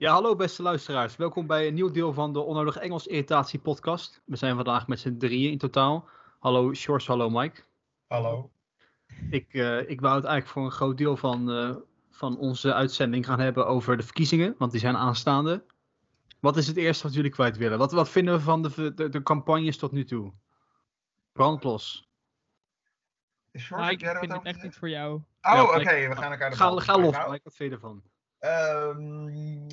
[0.00, 1.16] Ja, hallo beste luisteraars.
[1.16, 4.22] Welkom bij een nieuw deel van de Onnodig Engels Irritatie podcast.
[4.24, 6.08] We zijn vandaag met z'n drieën in totaal.
[6.38, 7.62] Hallo Sjors, hallo Mike.
[8.06, 8.50] Hallo.
[9.30, 11.76] Ik, eh, ik wou het eigenlijk voor een groot deel van, eh,
[12.10, 15.64] van onze uitzending gaan hebben over de verkiezingen, want die zijn aanstaande.
[16.38, 17.78] Wat is het eerste wat jullie kwijt willen?
[17.78, 20.32] Wat, wat vinden we van de, de, de campagnes tot nu toe?
[21.32, 22.08] Brandlos.
[23.50, 25.20] Is George, ik vind het echt niet voor jou.
[25.40, 28.02] Ja, Oh, oké, we gaan elkaar de Ga, ga los Mike, wat vind je ervan?
[28.40, 29.28] Ehm,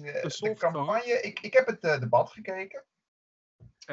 [0.06, 2.84] eh, de campagne, ik, ik heb het eh, debat gekeken.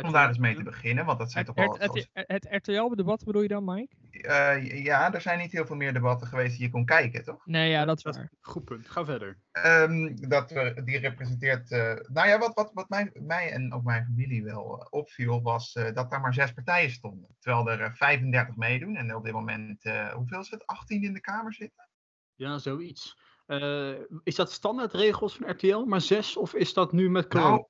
[0.02, 1.78] Om daar eens mee te beginnen, want dat zijn toch wel...
[1.78, 3.94] het, het, het RTL-debat bedoel je dan, Mike?
[4.10, 7.46] Eh, ja, er zijn niet heel veel meer debatten geweest die je kon kijken, toch?
[7.46, 8.30] Nee, ja, dat is waar.
[8.40, 8.88] goed punt.
[8.88, 9.38] Ga verder.
[9.52, 11.70] Ehm, dat we, die representeert.
[11.70, 15.42] eh, nou ja, wat, wat, wat mij, mij en ook mijn familie wel eh, opviel,
[15.42, 17.36] was eh, dat daar maar zes partijen stonden.
[17.38, 20.66] Terwijl er eh, 35 meedoen en op dit moment, eh, hoeveel is het?
[20.66, 21.88] 18 in de Kamer zitten?
[22.34, 23.18] Ja, zoiets.
[23.46, 23.90] Eh,
[24.22, 26.36] is dat standaardregels van RTL, maar zes?
[26.36, 27.48] Of is dat nu met corona?
[27.50, 27.64] Nou,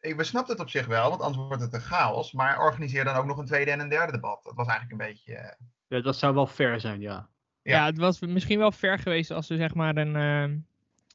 [0.00, 2.32] ik besnap het op zich wel, want anders wordt het een chaos.
[2.32, 4.44] Maar organiseer dan ook nog een tweede en een derde debat.
[4.44, 5.34] Dat was eigenlijk een beetje.
[5.34, 5.52] eh,
[5.86, 7.28] Ja, dat zou wel fair zijn, ja.
[7.62, 7.76] Ja.
[7.76, 7.86] Ja.
[7.86, 10.16] het was misschien wel fair geweest als ze zeg maar een...
[10.16, 10.58] ehm,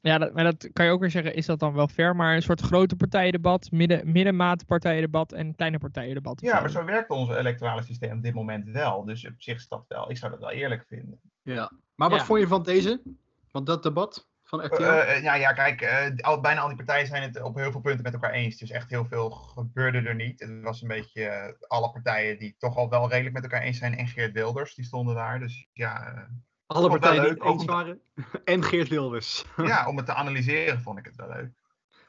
[0.02, 2.16] ja, dat, maar dat kan je ook weer zeggen, is dat dan wel fair?
[2.16, 6.40] Maar een soort grote partijendebat, midden, middenmaat partijendebat en kleine partijendebat.
[6.40, 6.60] Ja, zo.
[6.60, 9.04] maar zo werkt ons electorale systeem op dit moment wel.
[9.04, 10.10] Dus op zich is dat wel.
[10.10, 11.20] Ik zou dat wel eerlijk vinden.
[11.42, 11.72] ja.
[11.94, 12.24] Maar wat Ja.
[12.24, 13.02] vond je van deze?
[13.50, 14.82] Van dat debat van RTL?
[14.82, 17.72] Eh, eh, ja, ja, kijk, eh, al, bijna al die partijen zijn het op heel
[17.72, 18.56] veel punten met elkaar eens.
[18.56, 20.40] Dus echt heel veel gebeurde er niet.
[20.40, 23.78] Het was een beetje eh, alle partijen die toch al wel redelijk met elkaar eens
[23.78, 23.96] zijn.
[23.96, 25.38] En Geert Wilders, die stonden daar.
[25.38, 26.22] Dus ja, eh,
[26.66, 28.00] Alle partijen die het eens waren.
[28.44, 29.44] En Geert Wilders.
[29.56, 31.58] ja, om het te analyseren vond ik het wel leuk.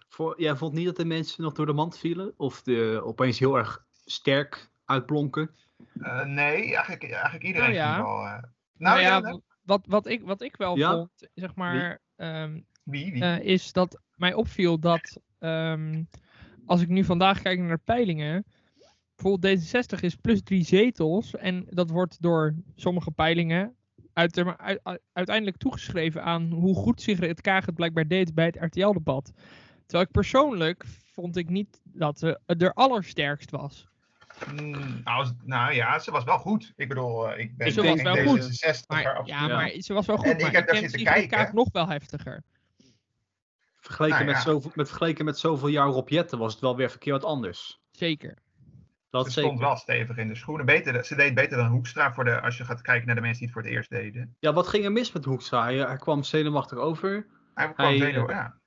[0.09, 2.33] Voor, jij vond niet dat de mensen nog door de mand vielen?
[2.37, 5.55] Of de, opeens heel erg sterk uitblonken?
[6.01, 8.03] Eh, nee, eigenlijk, eigenlijk iedereen Nou ja.
[8.03, 8.17] wel...
[8.17, 8.43] eh,
[8.77, 9.39] nou, Nou ja.
[9.71, 10.91] Wat, wat, ik, wat ik wel Ja?
[10.95, 13.11] vond, zeg maar, ehm, wie?
[13.11, 13.21] wie?
[13.23, 16.03] eh, is dat mij opviel dat ehm,
[16.65, 18.45] als ik nu vandaag kijk naar peilingen,
[19.15, 23.75] bijvoorbeeld D66 is plus drie zetels en dat wordt door sommige peilingen
[24.13, 28.57] uit, uit- uit- uiteindelijk toegeschreven aan hoe goed Sigrid Kaag het blijkbaar deed bij het
[28.59, 29.31] RTL-debat.
[29.85, 33.87] Terwijl ik persoonlijk vond ik niet dat ze er allersterkst was.
[34.51, 36.73] Mm, nou, nou ja, ze was wel goed.
[36.75, 38.39] Ik bedoel, eh, ik ben Ze was wel geen goed.
[38.39, 39.39] D66er, Maar, absoluut.
[39.39, 40.25] ja, maar ze was wel goed.
[40.25, 41.49] En ik maar heb daar zitten kijken.
[41.55, 42.43] Nog wel heftiger.
[43.79, 44.49] Vergeleken, Nou met ja.
[44.51, 47.81] zoveel, met, vergeleken met zoveel jaar Rob Jetten was het wel weer verkeerd wat anders.
[47.91, 48.37] Zeker.
[49.09, 49.49] Dat Ze zeker.
[49.49, 50.65] stond wel stevig in de schoenen.
[50.65, 53.39] Beter, ze deed beter dan Hoekstra voor de, als je gaat kijken naar de mensen
[53.39, 54.35] die het voor het eerst deden.
[54.39, 55.63] Ja, wat ging er mis met Hoekstra?
[55.63, 57.27] Hij, hij kwam zenuwachtig over.
[57.53, 58.59] Hij kwam Hij, zenuw, eh, ja.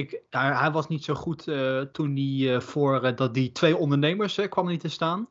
[0.00, 3.52] Ik, hij, hij was niet zo goed eh, toen hij eh, voor eh, dat die
[3.52, 5.28] twee ondernemers kwam niet te staan.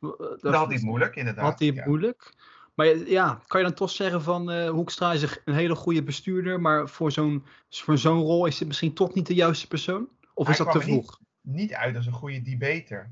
[0.00, 0.08] Eh,
[0.40, 1.44] Dat had hij moeilijk, inderdaad.
[1.44, 1.84] had hij ja.
[1.86, 2.34] moeilijk.
[2.74, 6.88] Maar ja, kan je dan toch zeggen van Hoekstra is een hele goede bestuurder, maar
[6.88, 10.08] voor zo'n voor zo'n rol is het misschien toch niet de juiste persoon?
[10.34, 11.20] Of Hij is dat te kwam er niet- vroeg?
[11.40, 13.10] Niet uit als een goede debater.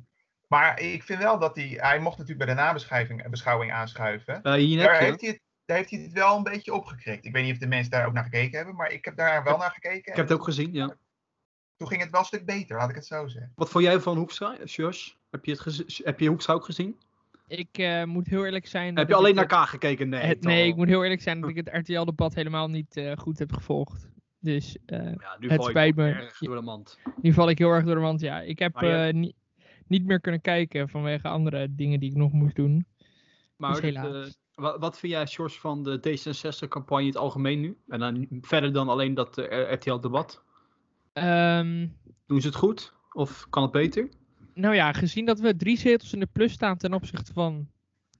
[0.48, 4.34] Maar ik vind wel dat hij, hij mocht natuurlijk bij de nabeschouwing beschouwing aanschuiven.
[4.54, 7.24] Hier Daar heeft, hij het, daar heeft hij het wel een beetje opgekrikt.
[7.24, 9.44] Ik weet niet of de mensen daar ook naar gekeken hebben, maar ik heb daar
[9.44, 10.10] wel naar gekeken.
[10.12, 10.96] Ik heb het ook gezien, ja.
[11.76, 13.52] Toen ging het wel een stuk beter, laat ik het zo zeggen.
[13.54, 15.18] Wat vond jij van Hoekstra, Jos?
[15.30, 17.00] Heb je, het heb je Hoekstra ook gezien?
[17.48, 18.96] Ik eh, moet heel eerlijk zijn.
[18.96, 20.08] Heb je ik alleen naar Kaag gekeken?
[20.08, 23.12] Nee, het- nee, ik moet heel eerlijk zijn dat ik het RTL-debat helemaal niet eh,
[23.16, 24.08] goed heb gevolgd.
[24.38, 26.10] Dus eh, Ja, nu Het val spijt toch me.
[26.12, 26.98] erg door de mand.
[27.22, 28.20] nu val ik heel erg door de mand.
[28.20, 29.06] Ja, ik heb ja.
[29.06, 29.34] eh, niet,
[29.86, 32.86] niet meer kunnen kijken vanwege andere dingen die ik nog moest doen.
[33.56, 37.76] Maar Dus wat, wat vind jij, George, van de D66-campagne in het algemeen nu?
[37.88, 40.42] En dan verder dan alleen dat eh, RTL-debat?
[41.12, 41.86] Ehm,
[42.26, 42.94] Doen ze het goed?
[43.12, 44.08] Of kan het beter?
[44.56, 47.68] nou ja, gezien dat we drie zetels in de plus staan ten opzichte van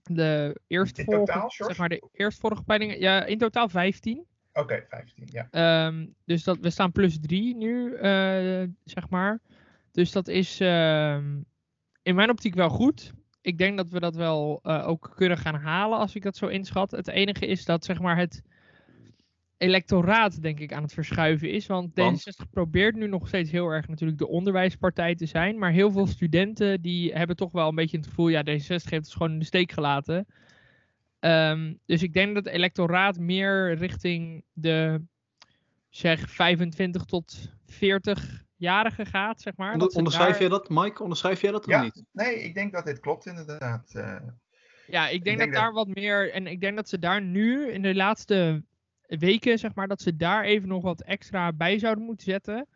[0.03, 3.01] de eerstvolgende, totaal, zeg maar de eerstvolgende peilingen.
[3.01, 4.25] Ja, in totaal 15.
[4.53, 5.49] Oké, 15, ja.
[5.51, 9.41] Ehm, dus dat, we staan plus 3 nu, eh, zeg maar.
[9.91, 11.41] Dus dat is ehm,
[12.03, 13.13] in mijn optiek wel goed.
[13.47, 16.47] Ik denk dat we dat wel eh, ook kunnen gaan halen als ik dat zo
[16.47, 16.91] inschat.
[16.91, 18.43] Het enige is dat zeg maar het
[19.57, 21.67] electoraat denk ik aan het verschuiven is.
[21.67, 22.21] Want Want?
[22.21, 25.59] D66 probeert nu nog steeds heel erg natuurlijk de onderwijspartij te zijn.
[25.59, 28.29] Maar heel veel studenten die hebben toch wel een beetje het gevoel...
[28.29, 30.27] ja, D66 heeft het gewoon in de steek gelaten.
[31.19, 35.03] Ehm, dus ik denk dat het electoraat meer richting de
[35.89, 37.53] zeg 25 tot
[38.57, 39.67] 40-jarigen gaat, zeg maar.
[39.73, 41.03] Onder, Dat ze onderschrijf daar- jij dat, Mike?
[41.03, 41.77] Onderschrijf jij dat Ja.
[41.79, 42.05] of niet?
[42.13, 43.91] Nee, ik denk dat dit klopt inderdaad.
[43.95, 44.17] eh.
[44.87, 46.33] Ja, ik denk, denk dat dat- daar wat meer.
[46.33, 48.63] En ik denk dat ze daar nu in de laatste
[49.07, 52.67] weken, zeg maar, dat ze daar even nog wat extra bij zouden moeten zetten.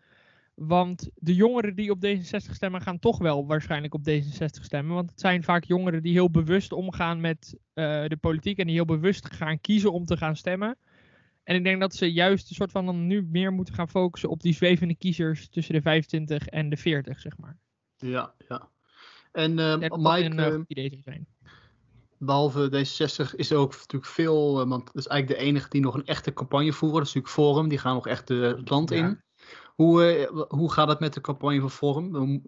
[0.55, 4.95] Want de jongeren die op D66 stemmen, gaan toch wel waarschijnlijk op D66 stemmen.
[4.95, 8.75] Want het zijn vaak jongeren die heel bewust omgaan met eh, de politiek en die
[8.75, 10.77] heel bewust gaan kiezen om te gaan stemmen.
[11.45, 14.29] En ik denk dat ze juist een soort van dan nu meer moeten gaan focussen
[14.29, 17.59] op die zwevende kiezers tussen de 25 en de 40, zeg maar.
[17.97, 18.69] Ja, ja.
[19.33, 21.27] En uh, Ik denk dat dat Mike, een uh, eh, goed idee zou zijn.
[22.19, 25.81] behalve D66 is er ook natuurlijk veel, eh, want dat is eigenlijk de enige die
[25.81, 26.99] nog een echte campagne voeren.
[26.99, 28.97] Dat is natuurlijk Forum, die gaan nog echt eh, het land Ja.
[28.97, 29.23] in.
[29.75, 32.15] Hoe, eh, hoe gaat het met de campagne van Forum?
[32.17, 32.43] Hoe-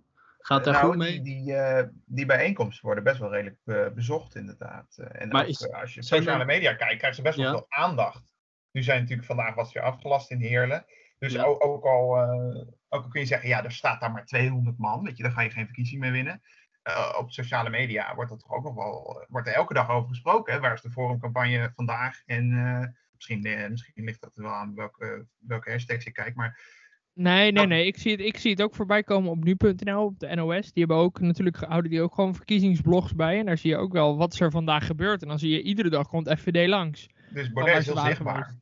[0.45, 1.21] Gaat het daar nou, goed mee?
[1.23, 4.95] Die, die, eh, die bijeenkomsten worden best wel redelijk eh, bezocht, inderdaad.
[4.97, 7.37] Eh, en Maar ook, is- eh, als je op sociale media kijkt, krijgen ze best
[7.37, 7.53] wel Ja.
[7.53, 8.32] veel aandacht.
[8.73, 10.85] Nu zijn natuurlijk vandaag was weer afgelast in Heerlen.
[11.19, 11.43] Dus Ja.
[11.45, 12.57] ook, ook, al, eh,
[12.89, 15.33] ook al kun je zeggen, ja, er staat daar maar 200 man, weet je, dan
[15.33, 16.43] ga je geen verkiezing meer winnen.
[16.83, 20.09] Eh, op sociale media wordt er toch ook nog wel, wordt er elke dag over
[20.09, 20.53] gesproken.
[20.55, 20.61] Hè?
[20.61, 22.23] Waar is de forumcampagne vandaag?
[22.27, 26.81] En eh, misschien, misschien ligt dat er wel aan welke, welke hashtags je kijkt, maar
[27.15, 27.87] Nee, nee, dat- nee.
[27.87, 30.73] Ik zie, het, ik zie het ook voorbij komen op nu.nl, op de NOS.
[30.73, 33.39] Die hebben ook natuurlijk houden die ook gewoon verkiezingsblogs bij.
[33.39, 35.23] En daar zie je ook wel wat is er vandaag gebeurt.
[35.23, 37.09] En dan zie je iedere dag komt FVD langs.
[37.35, 38.45] Dus Baudet is heel zichtbaar.
[38.45, 38.61] geweest.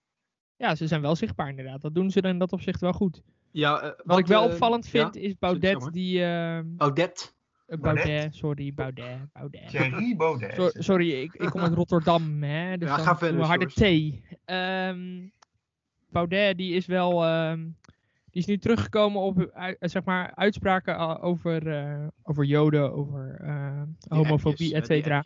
[0.57, 1.81] Ja, ze zijn wel zichtbaar inderdaad.
[1.81, 3.23] Dat doen ze dan in dat opzicht wel goed.
[3.51, 4.91] Ja, eh, Wat, ik wel eh, opvallend ja?
[4.91, 6.19] vind is Baudet die...
[6.21, 7.35] eh, eh, Baudet.
[7.67, 8.05] Baudet?
[8.05, 9.69] Baudet, sorry, Baudet, Baudet.
[9.69, 10.55] Thierry Baudet.
[10.55, 12.77] So- sorry, ik, ik kom uit Rotterdam, hè.
[12.79, 14.11] Dus Ja, dan ga verder, harde George.
[14.11, 14.39] T.
[14.45, 15.27] Ehm,
[16.09, 17.25] Baudet, die is wel...
[17.25, 17.69] ehm,
[18.31, 19.51] die is nu teruggekomen op,
[19.81, 23.37] zeg maar, uitspraken over, eh, over joden, over
[23.99, 25.23] Die homofobie, et die cetera.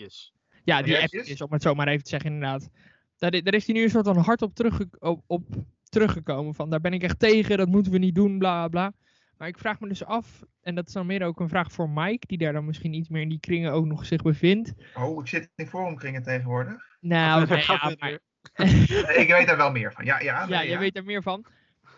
[0.64, 1.40] Ja, die Die appjes, appjes?
[1.42, 2.70] om het zo maar even te zeggen, inderdaad.
[3.18, 5.44] Daar, daar is hij nu een soort van hard op, terugge op, op
[5.88, 6.54] teruggekomen.
[6.54, 8.92] Van, daar ben ik echt tegen, dat moeten we niet doen, bla bla.
[9.38, 11.90] Maar ik vraag me dus af, en dat is dan meer ook een vraag voor
[11.90, 14.72] Mike, die daar dan misschien iets meer in die kringen ook nog zich bevindt.
[14.94, 16.96] Oh, ik zit in forumkringen tegenwoordig.
[17.00, 18.18] Nou, ja, maar,
[19.22, 20.04] ik weet daar wel meer van.
[20.04, 21.44] Ja, ja, ja, nee, jij weet er meer van.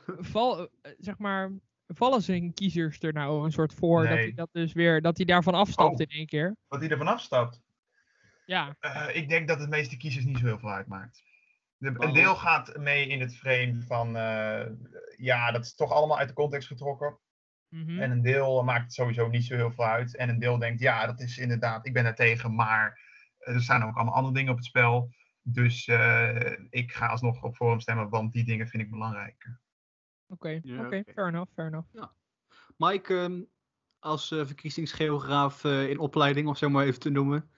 [0.07, 1.53] Val, eh, zeg maar,
[1.87, 5.27] vallen zijn kiezers er nou een soort voor dat hij dat dus weer, dat hij
[5.27, 6.01] daarvan afstapt Oh.
[6.01, 6.57] in één keer?
[6.69, 7.61] Wat hij ervan afstapt.
[8.47, 11.23] Ja, Eh, ik denk dat het meeste kiezers niet zo heel veel uitmaakt.
[11.77, 14.67] De, een deel gaat mee in het frame van, eh,
[15.17, 17.19] ja, dat is toch allemaal uit de context getrokken.
[17.69, 17.99] mhm.
[17.99, 20.17] En een deel maakt het sowieso niet zo heel veel uit.
[20.17, 23.01] En een deel denkt, ja, dat is inderdaad, ik ben daar tegen, maar
[23.39, 25.11] eh, er staan ook allemaal andere dingen op het spel.
[25.43, 29.61] Dus eh, ik ga alsnog op Forum stemmen, want die dingen vind ik belangrijker.
[30.29, 32.13] oké, Ja, oké, fair enough, fair enough.
[32.77, 33.43] Mike, ehm,
[33.99, 37.51] als eh, verkiezingsgeograaf eh, in opleiding, of zo maar even te noemen.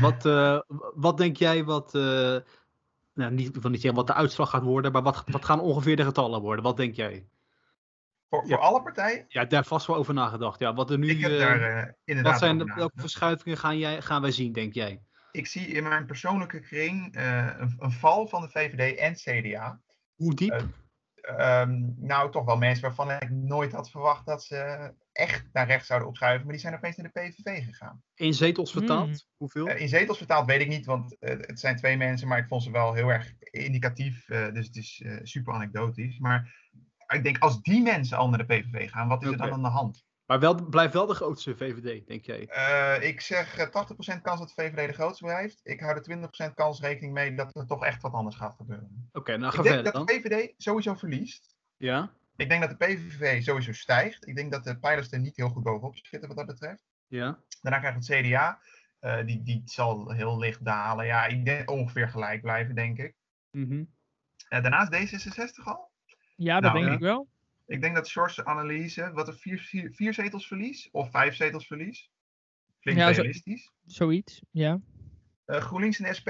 [0.00, 0.60] Wat, eh,
[0.94, 2.36] wat denk jij wat, eh,
[3.14, 5.96] nou, niet, wil niet zeggen wat de uitslag gaat worden, maar wat, wat gaan ongeveer
[5.96, 6.64] de getallen worden?
[6.64, 7.26] Wat denk jij?
[8.28, 8.56] Voor, Ja.
[8.56, 9.24] alle partijen?
[9.28, 10.58] Ja, daar vast wel over nagedacht.
[10.58, 13.78] Ja, wat er nu, ik heb eh, daar inderdaad wat zijn de, welke verschuivingen gaan,
[13.78, 15.02] jij, gaan wij zien, denk jij?
[15.30, 19.80] Ik zie in mijn persoonlijke kring een, een val van de VVD en CDA.
[20.14, 20.66] Hoe diep?
[21.24, 25.66] Eh, Ehm, nou, toch wel mensen waarvan ik nooit had verwacht dat ze echt naar
[25.66, 26.42] rechts zouden opschuiven.
[26.44, 28.02] Maar die zijn opeens naar de PVV gegaan.
[28.14, 29.06] in zetels vertaald?
[29.06, 29.18] Hmm.
[29.36, 29.66] Hoeveel?
[29.68, 32.28] Eh, in zetels vertaald weet ik niet, want eh, het zijn twee mensen.
[32.28, 34.28] Maar ik vond ze wel heel erg indicatief.
[34.28, 36.18] eh, dus het is eh, super anekdotisch.
[36.18, 36.54] Maar
[37.06, 39.62] ik denk, als die mensen al naar de PVV gaan, wat is er dan aan
[39.62, 40.04] de hand?
[40.26, 42.46] Maar wel, blijft wel de grootste VVD, denk jij?
[42.46, 43.66] Eh, ik zeg eh,
[44.16, 45.60] 80% kans dat de VVD de grootste blijft.
[45.62, 46.02] Ik hou er
[46.50, 49.08] 20% kans rekening mee dat er toch echt wat anders gaat gebeuren.
[49.12, 50.06] Oké, nou ga Ik denk verder dat dan.
[50.06, 51.56] de VVD sowieso verliest.
[51.76, 52.12] Ja?
[52.36, 54.26] Ik denk dat de PVV sowieso stijgt.
[54.26, 56.84] Ik denk dat de pijlers er niet heel goed bovenop zitten wat dat betreft.
[57.06, 57.38] Ja?
[57.62, 58.60] Daarna krijgt het CDA.
[58.98, 61.06] eh, die, die zal heel licht dalen.
[61.06, 63.14] Ja, ik denk ongeveer gelijk blijven, denk ik.
[63.50, 63.84] Mhm.
[64.48, 65.90] Eh, daarnaast D66 al.
[66.36, 66.92] Ja, dat Nou, denk ja.
[66.94, 67.28] ik wel.
[67.66, 71.66] Ik denk dat George's analyse, wat er vier, vier, vier zetels verlies, of vijf zetels
[71.66, 72.10] verlies.
[72.80, 73.72] Klinkt Ja, zo- realistisch.
[73.86, 74.80] Zoiets, ja.
[75.44, 76.28] Eh, GroenLinks en SP,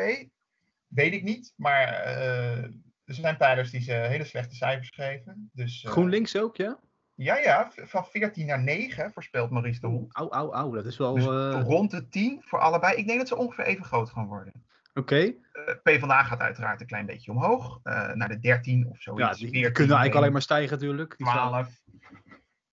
[0.86, 1.52] weet ik niet.
[1.56, 2.62] Maar eh,
[3.04, 5.50] er zijn pijlers die ze hele slechte cijfers geven.
[5.52, 6.80] Dus, eh, GroenLinks ook, ja?
[7.14, 10.14] Ja, ja, van 14 naar 9 voorspelt Maurice de Hond.
[10.16, 11.14] Au, au, au, dat is wel...
[11.14, 12.96] Dus eh, rond de 10 voor allebei.
[12.96, 14.52] Ik denk dat ze ongeveer even groot gaan worden.
[14.94, 15.16] Oké.
[15.52, 17.80] Eh PvdA gaat uiteraard een klein beetje omhoog.
[17.82, 19.22] eh, naar de 13 of zoiets.
[19.22, 21.16] Ja, die, die 14, kunnen eigenlijk alleen 1, maar stijgen natuurlijk.
[21.16, 21.82] Die staan- 12.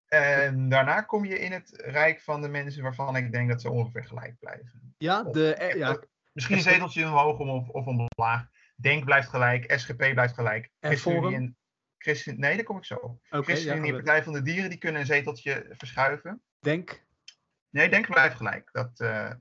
[0.07, 3.69] En daarna kom je in het rijk van de mensen waarvan ik denk dat ze
[3.69, 4.93] ongeveer gelijk blijven.
[4.97, 5.99] Ja, de, ja,
[6.33, 8.47] Misschien een zeteltje omhoog om, of, of omlaag.
[8.75, 10.69] Denk blijft gelijk, SGP blijft gelijk.
[10.79, 11.33] En Forum?
[11.33, 11.57] en
[11.97, 13.19] Christen, nee, daar kom ik zo.
[13.29, 14.03] ja, ChristenUnie en goed.
[14.03, 16.41] Partij van de Dieren die kunnen een zeteltje verschuiven.
[16.59, 17.03] Denk.
[17.69, 18.69] Nee, Denk blijft gelijk.
[18.71, 19.31] Dat, eh,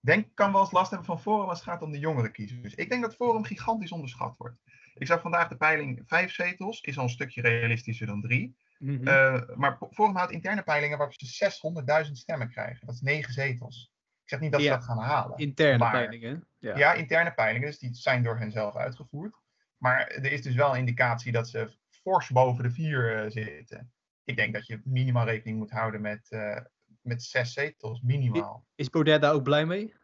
[0.00, 2.74] Denk kan wel eens last hebben van Forum als het gaat om de jongere kiezers.
[2.74, 4.56] Ik denk dat Forum gigantisch onderschat wordt.
[4.94, 8.56] Ik zag vandaag de peiling vijf zetels, is al een stukje realistischer dan drie.
[8.78, 9.08] Mhm.
[9.08, 12.86] Eh, maar Forum houdt interne peilingen waarop ze 600.000 stemmen krijgen.
[12.86, 13.94] Dat is negen zetels.
[14.22, 15.38] Ik zeg niet dat ze dat gaan halen.
[15.38, 16.48] Interne maar- peilingen.
[16.58, 16.76] Ja.
[16.76, 16.92] Ja.
[16.92, 19.36] interne peilingen, dus die zijn door hen zelf uitgevoerd.
[19.76, 23.92] Maar er is dus wel een indicatie dat ze fors boven de vier eh, zitten.
[24.24, 26.60] Ik denk dat je minimaal rekening moet houden met, eh,
[27.06, 28.66] met zes zetels, minimaal.
[28.74, 29.94] Is Baudet daar ook blij mee?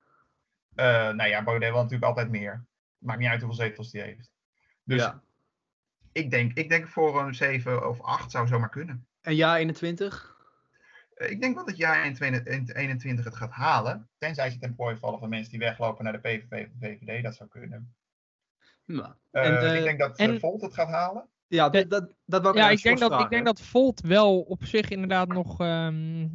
[0.75, 2.65] Eh nou ja, Baudet wil natuurlijk altijd meer.
[2.99, 4.33] Maakt niet uit hoeveel zetels hij heeft.
[4.85, 5.23] Dus ja.
[6.13, 9.07] ik, denk, ik denk voor een 7 of 8 zou zomaar kunnen.
[9.21, 10.37] En ja 21?
[11.15, 14.09] Eh, Ik denk wel dat jaar 21 het gaat halen.
[14.19, 17.23] Tenzij ze ten prooi vallen van mensen die weglopen naar de PVV of de VVD.
[17.23, 17.95] Dat zou kunnen.
[18.85, 19.17] Ja.
[19.31, 21.27] Eh, En, ik denk dat en- Volt het gaat halen.
[21.47, 24.65] Ja, dat, dat, dat wou Ja, ik denk, dat, ik denk dat Volt wel op
[24.65, 26.29] zich inderdaad nog ehm,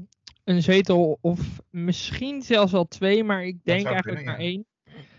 [0.47, 4.45] een zetel of misschien zelfs al twee, maar ik denk eigenlijk maar ja.
[4.45, 4.65] één.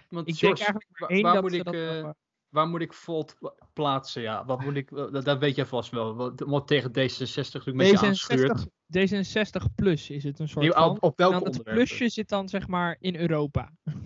[0.08, 2.10] Want Ik George, denk eigenlijk maar één waar, dat moet ik, dat eh,
[2.48, 4.22] waar moet ik Volt pla- plaatsen?
[4.22, 6.14] Ja, wat moet ik, dat, dat weet jij vast wel.
[6.14, 8.66] Wat, wat tegen D66 natuurlijk met je aanschuurt.
[8.66, 10.84] D66, D66 plus is het een soort Die- van.
[10.90, 11.74] op, op dan het onderwerpen?
[11.84, 13.72] plusje zit dan zeg maar in Europa.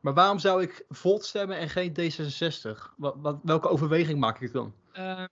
[0.00, 2.94] Maar waarom zou ik Volt stemmen en geen D66?
[2.96, 4.74] Wat, wat, welke overweging maak ik dan?
[4.92, 5.26] Ehm,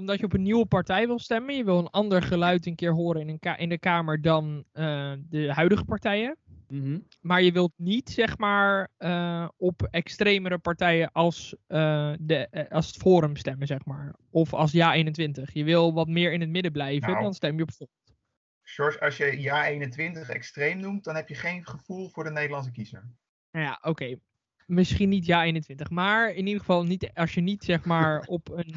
[0.00, 1.56] omdat je op een nieuwe partij wil stemmen.
[1.56, 4.64] Je wil een ander geluid een keer horen in, een ka- in de Kamer dan
[4.72, 6.36] eh, de huidige partijen.
[6.68, 6.98] Mhm.
[7.20, 12.96] Maar je wilt niet, zeg maar, eh, op extremere partijen als, eh, de, als het
[12.96, 14.14] Forum stemmen, zeg maar.
[14.30, 15.52] Of als Ja21.
[15.52, 17.22] Je wil wat meer in het midden blijven, Nou.
[17.22, 17.90] dan stem je op Volt.
[18.62, 22.70] George, als je jaar 21 extreem noemt, dan heb je geen gevoel voor de Nederlandse
[22.70, 23.10] kiezer.
[23.50, 24.16] Nou ja, oké.
[24.66, 25.90] Misschien niet Ja21.
[25.90, 28.74] Maar in ieder geval niet, als je niet, zeg maar, op een,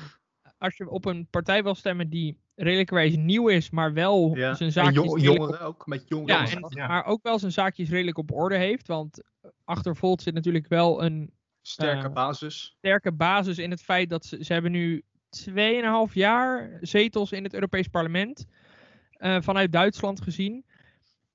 [0.64, 4.54] als je op een partij wil stemmen die redelijkerwijs nieuw is, maar wel Ja.
[4.54, 6.36] zijn En zaakjes jong- redelijk op- jongeren ook, met jongeren.
[6.36, 6.88] Ja, en, Ja.
[6.88, 8.88] maar ook wel zijn zaakjes redelijk op orde heeft.
[8.88, 9.24] Want
[9.64, 12.76] achter Volt zit natuurlijk wel een Sterke eh, basis.
[12.78, 17.54] sterke basis in het feit dat ze, ze hebben nu 2,5 jaar zetels in het
[17.54, 18.46] Europees Parlement.
[19.14, 20.66] eh, vanuit Duitsland gezien.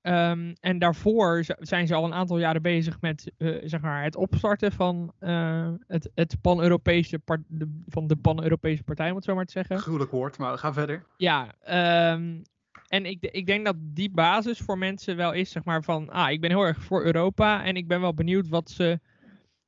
[0.01, 4.15] Ehm, en daarvoor zijn ze al een aantal jaren bezig met eh, zeg maar het
[4.15, 9.35] opstarten van, eh, het, het pan-Europese par- de, van de pan-Europese partij, om het zo
[9.35, 9.79] maar te zeggen.
[9.79, 11.05] Gruwelijk woord, maar ga verder.
[11.17, 12.41] Ja, ehm,
[12.87, 16.31] en ik, ik denk dat die basis voor mensen wel is, zeg maar, van, ah,
[16.31, 18.99] ik ben heel erg voor Europa en ik ben wel benieuwd wat ze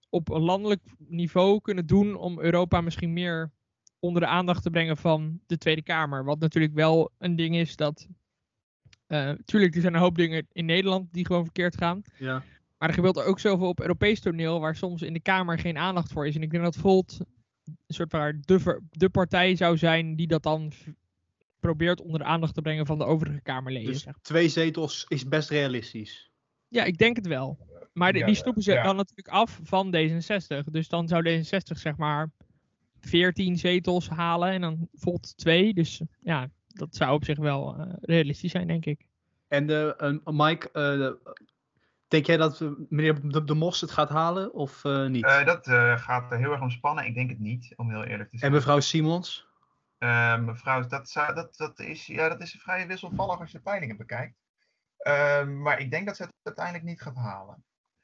[0.10, 3.52] op een landelijk niveau kunnen doen om Europa misschien meer
[4.00, 6.24] onder de aandacht te brengen van de Tweede Kamer.
[6.24, 8.08] Wat natuurlijk wel een ding is dat,
[9.46, 12.01] tuurlijk, er zijn een hoop dingen in Nederland die gewoon verkeerd gaan.
[12.18, 12.44] Ja.
[12.77, 15.77] Maar er gebeurt er ook zoveel op Europees toneel waar soms in de Kamer geen
[15.77, 16.36] aandacht voor is.
[16.36, 17.20] En ik denk dat Volt
[17.65, 20.72] een soort van de, ver- de partij zou zijn die dat dan
[21.60, 23.91] probeert onder de aandacht te brengen van de overige Kamerleden.
[23.91, 26.32] Dus twee zetels is best realistisch.
[26.68, 27.58] Ja, ik denk het wel.
[27.94, 28.84] Maar die, Ja, die snoepen ze ja.
[28.84, 30.63] dan natuurlijk af van D66.
[30.72, 32.32] Dus dan zou D66 zeg maar
[33.00, 35.74] 14 zetels halen en dan Volt 2.
[35.74, 39.06] Dus ja, dat zou op zich wel eh, realistisch zijn, denk ik.
[39.48, 41.32] En de, Mike, eh,
[42.12, 42.60] denk jij dat
[42.90, 45.25] meneer de, de Mos het gaat halen of eh, niet?
[45.25, 47.06] Eh, dat eh, gaat er heel erg om spannen.
[47.06, 48.51] Ik denk het niet, om heel eerlijk te en zijn.
[48.51, 49.50] mevrouw Simons?
[50.40, 53.98] Mevrouw, dat, zou, dat, dat, is, ja, dat is vrij wisselvallig als je de peilingen
[53.98, 54.36] bekijkt.
[55.48, 57.63] Maar ik denk dat ze het uiteindelijk niet gaat halen.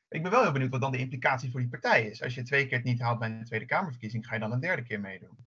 [0.10, 2.24] Ik ben wel heel benieuwd wat dan de implicatie voor die partij is.
[2.24, 4.60] Als je twee keer het niet haalt bij een Tweede Kamerverkiezing, ga je dan een
[4.60, 5.48] derde keer meedoen.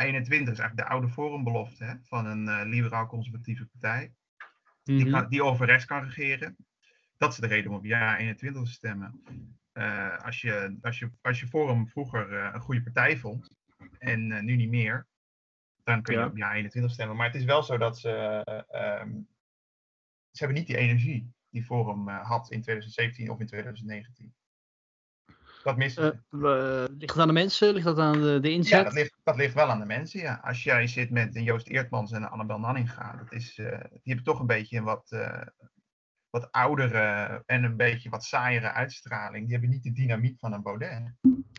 [0.00, 4.12] A21 is eigenlijk de oude forumbelofte hè, van een eh, liberaal-conservatieve partij.
[4.82, 5.10] die, Mhm.
[5.10, 6.56] kan- die over rechts kan regeren.
[7.16, 9.22] Dat is de reden om op ja 21 te stemmen.
[9.72, 13.50] Eh, als, je, als, je, als je Forum vroeger eh, een goede partij vond
[13.98, 15.06] en nu niet meer,
[15.84, 16.26] dan kun je Ja.
[16.26, 17.16] op ja 21 stemmen.
[17.16, 18.10] Maar het is wel zo dat ze,
[18.44, 19.10] eh, ehm,
[20.30, 24.34] ze hebben niet die energie die Forum had in 2017 of in 2019.
[25.62, 26.12] Dat missen ze.
[26.12, 27.72] Eh, we- ligt het aan de mensen?
[27.74, 28.84] Ligt dat aan de, de Ja, inzet?
[28.84, 30.40] dat ligt, dat ligt wel aan de mensen, ja.
[30.44, 34.00] Als jij zit met een Joost Eertmans en een Annabel Nanninga, dat is, eh, die
[34.02, 35.42] hebben toch een beetje een wat, eh,
[36.30, 39.42] wat oudere en een beetje wat saaiere uitstraling.
[39.42, 41.12] Die hebben niet de dynamiek van een Baudet.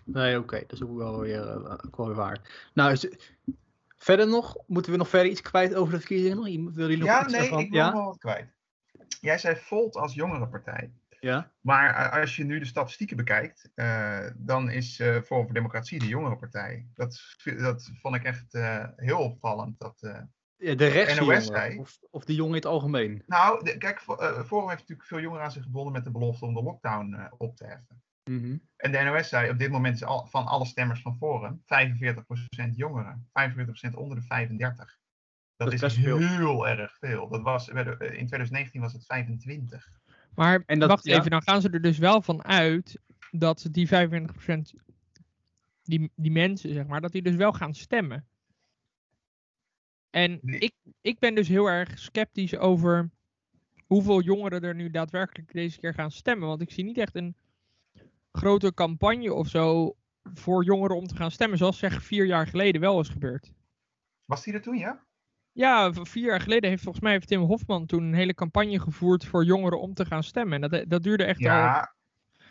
[0.05, 2.69] Nee, oké, dat is ook wel weer, eh, ook wel weer waar.
[2.73, 3.07] Nou, is,
[3.97, 4.57] verder nog?
[4.67, 6.73] Moeten we nog verder iets kwijt over de verkiezingen?
[6.73, 7.91] Wil jullie nog Ja, iets nee, ik wil ja?
[7.93, 8.53] wel wat kwijt.
[9.21, 10.91] Jij zei Volt als jongerenpartij.
[11.21, 11.51] Ja?
[11.59, 16.07] Maar als je nu de statistieken bekijkt, eh, dan is eh Forum voor Democratie de
[16.07, 16.87] jongerenpartij.
[16.93, 17.19] Dat,
[17.57, 19.79] dat vond ik echt eh, heel opvallend.
[19.79, 19.99] Dat,
[20.57, 23.23] Ja, de rechtse NOS jongeren, of, of de jongen in het algemeen?
[23.27, 26.45] nou, de- kijk, Fo- Forum heeft natuurlijk veel jongeren aan zich gebonden met de belofte
[26.45, 28.03] om de lockdown op te heffen.
[28.29, 28.57] Mhm.
[28.75, 32.75] En de NOS zei, op dit moment is al, van alle stemmers van Forum 45%
[32.75, 33.29] jongeren.
[33.31, 34.99] 45% onder de 35.
[35.55, 36.17] Dat, Dat is veel.
[36.17, 37.29] heel erg veel.
[37.29, 37.85] Dat was, in
[38.27, 39.99] 2019 was het 25.
[40.35, 41.17] Maar En dat- wacht ja.
[41.17, 42.99] even, dan gaan ze er dus wel van uit
[43.31, 44.73] dat die 25%,
[45.83, 48.25] die, die mensen zeg maar, dat die dus wel gaan stemmen.
[50.09, 50.59] En Nee.
[50.59, 53.09] ik, ik ben dus heel erg sceptisch over
[53.85, 56.47] hoeveel jongeren er nu daadwerkelijk deze keer gaan stemmen.
[56.47, 57.35] Want ik zie niet echt een
[58.31, 59.95] grote campagne of zo
[60.33, 61.57] voor jongeren om te gaan stemmen.
[61.57, 63.51] Zoals zeg vier jaar geleden wel is gebeurd.
[64.25, 65.03] Was die er toen, ja?
[65.53, 69.25] Ja, vier jaar geleden heeft volgens mij heeft Tim Hofman toen een hele campagne gevoerd
[69.25, 70.63] voor jongeren om te gaan stemmen.
[70.63, 71.93] En dat, dat duurde echt al Ja.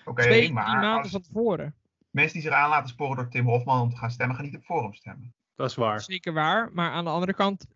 [0.04, 1.74] Oké, twee, drie maar maanden als van tevoren.
[2.10, 4.56] mensen die zich aan laten sporen door Tim Hofman om te gaan stemmen, gaan niet
[4.56, 5.34] op Forum stemmen.
[5.54, 6.00] Dat is waar.
[6.00, 6.70] Zeker waar.
[6.72, 7.66] Maar aan de andere kant,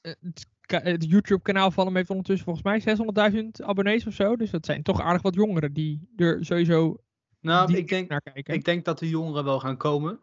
[0.00, 4.36] eh, het, ka- het YouTube-kanaal van hem heeft ondertussen volgens mij 600.000 abonnees of zo.
[4.36, 6.96] Dus dat zijn toch aardig wat jongeren die er sowieso
[7.40, 8.54] Nou, die ik denk, naar kijken.
[8.54, 10.20] ik denk dat de jongeren wel gaan komen.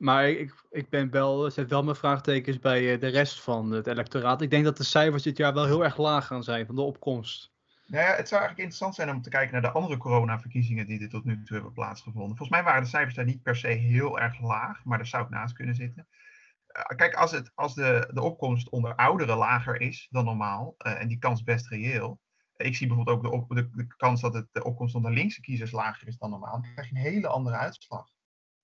[0.00, 3.86] Maar ik, ik ben wel, zet wel mijn vraagtekens bij eh, de rest van het
[3.86, 4.42] electoraat.
[4.42, 6.80] Ik denk dat de cijfers dit jaar wel heel erg laag gaan zijn van de
[6.80, 7.52] opkomst.
[7.86, 11.00] Nou ja, het zou eigenlijk interessant zijn om te kijken naar de andere coronaverkiezingen die
[11.00, 12.36] er tot nu toe hebben plaatsgevonden.
[12.36, 15.24] Volgens mij waren de cijfers daar niet per se heel erg laag, maar daar zou
[15.24, 16.08] ik naast kunnen zitten.
[16.66, 21.00] Eh, kijk, als, het, als de, de opkomst onder ouderen lager is dan normaal, eh,
[21.00, 22.20] en die kans best reëel.
[22.56, 25.70] Ik zie bijvoorbeeld ook de, de, de kans dat het, de opkomst onder linkse kiezers
[25.70, 26.60] lager is dan normaal.
[26.60, 28.08] Dan krijg je een hele andere uitslag.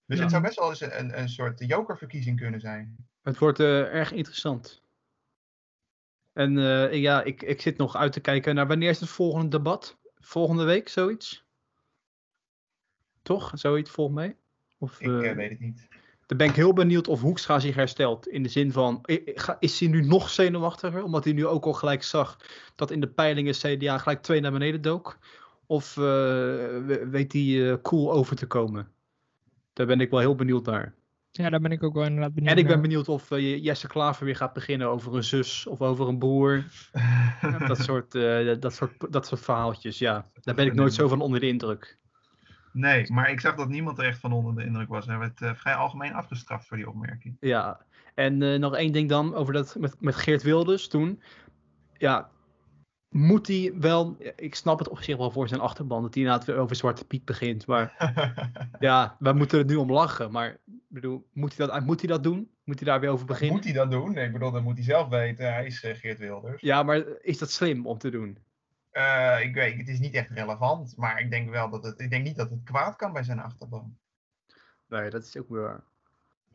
[0.07, 0.23] Dus Ja.
[0.23, 2.97] het zou best wel eens een, een, soort jokerverkiezing kunnen zijn.
[3.23, 4.83] Het wordt eh, erg interessant.
[6.33, 9.49] En eh, ja, ik, ik zit nog uit te kijken naar wanneer is het volgende
[9.49, 9.97] debat?
[10.19, 11.45] Volgende week, zoiets?
[13.23, 13.51] Toch?
[13.55, 14.37] Zoiets volgens mij?
[14.79, 15.89] Of, Ik eh, weet het niet.
[16.27, 18.29] Dan ben ik heel benieuwd of Hoekstra zich herstelt.
[18.29, 19.05] In de zin van,
[19.59, 21.03] is hij nu nog zenuwachtiger?
[21.03, 22.37] Omdat hij nu ook al gelijk zag
[22.75, 25.19] dat in de peilingen CDA gelijk twee naar beneden dook.
[25.67, 28.93] Of we- weet hij cool over te komen?
[29.77, 30.95] Daar ben ik wel heel benieuwd naar.
[31.31, 32.83] Ja, daar ben ik ook wel inderdaad benieuwd En ik ben naar.
[32.83, 36.65] benieuwd of eh, Jesse Klaver weer gaat beginnen over een zus of over een broer.
[37.69, 40.31] Dat soort, eh, dat soort, dat soort verhaaltjes, ja.
[40.41, 41.99] Daar ben ik nooit zo van onder de indruk.
[42.77, 45.07] Nee, maar ik zag dat niemand er echt van onder de indruk was.
[45.07, 47.37] Hij werd eh, vrij algemeen afgestraft voor die opmerking.
[47.41, 47.81] Ja,
[48.15, 51.23] en eh, nog één ding dan over dat met, met Geert Wilders toen.
[51.93, 52.31] Ja,
[53.09, 54.17] moet hij wel.
[54.37, 57.05] Ik snap het op zich wel voor zijn achterban dat hij inderdaad weer over Zwarte
[57.05, 57.67] Piet begint.
[57.67, 58.13] Maar
[58.79, 60.33] ja, wij moeten er nu om lachen.
[60.33, 62.51] Maar ik bedoel, moet hij dat, moet hij dat doen?
[62.65, 63.57] Moet hij daar weer over beginnen?
[63.57, 64.13] Moet hij dat doen?
[64.13, 65.53] Nee, ik bedoel, dat moet hij zelf weten.
[65.53, 66.63] Hij is eh, Geert Wilders.
[66.63, 68.39] Ja, maar is dat slim om te doen?
[68.91, 72.11] Eh, ik weet, het is niet echt relevant, maar ik denk wel dat het, ik
[72.11, 73.97] denk niet dat het kwaad kan bij zijn achterban.
[74.89, 75.85] Nee, dat is ook weer waar.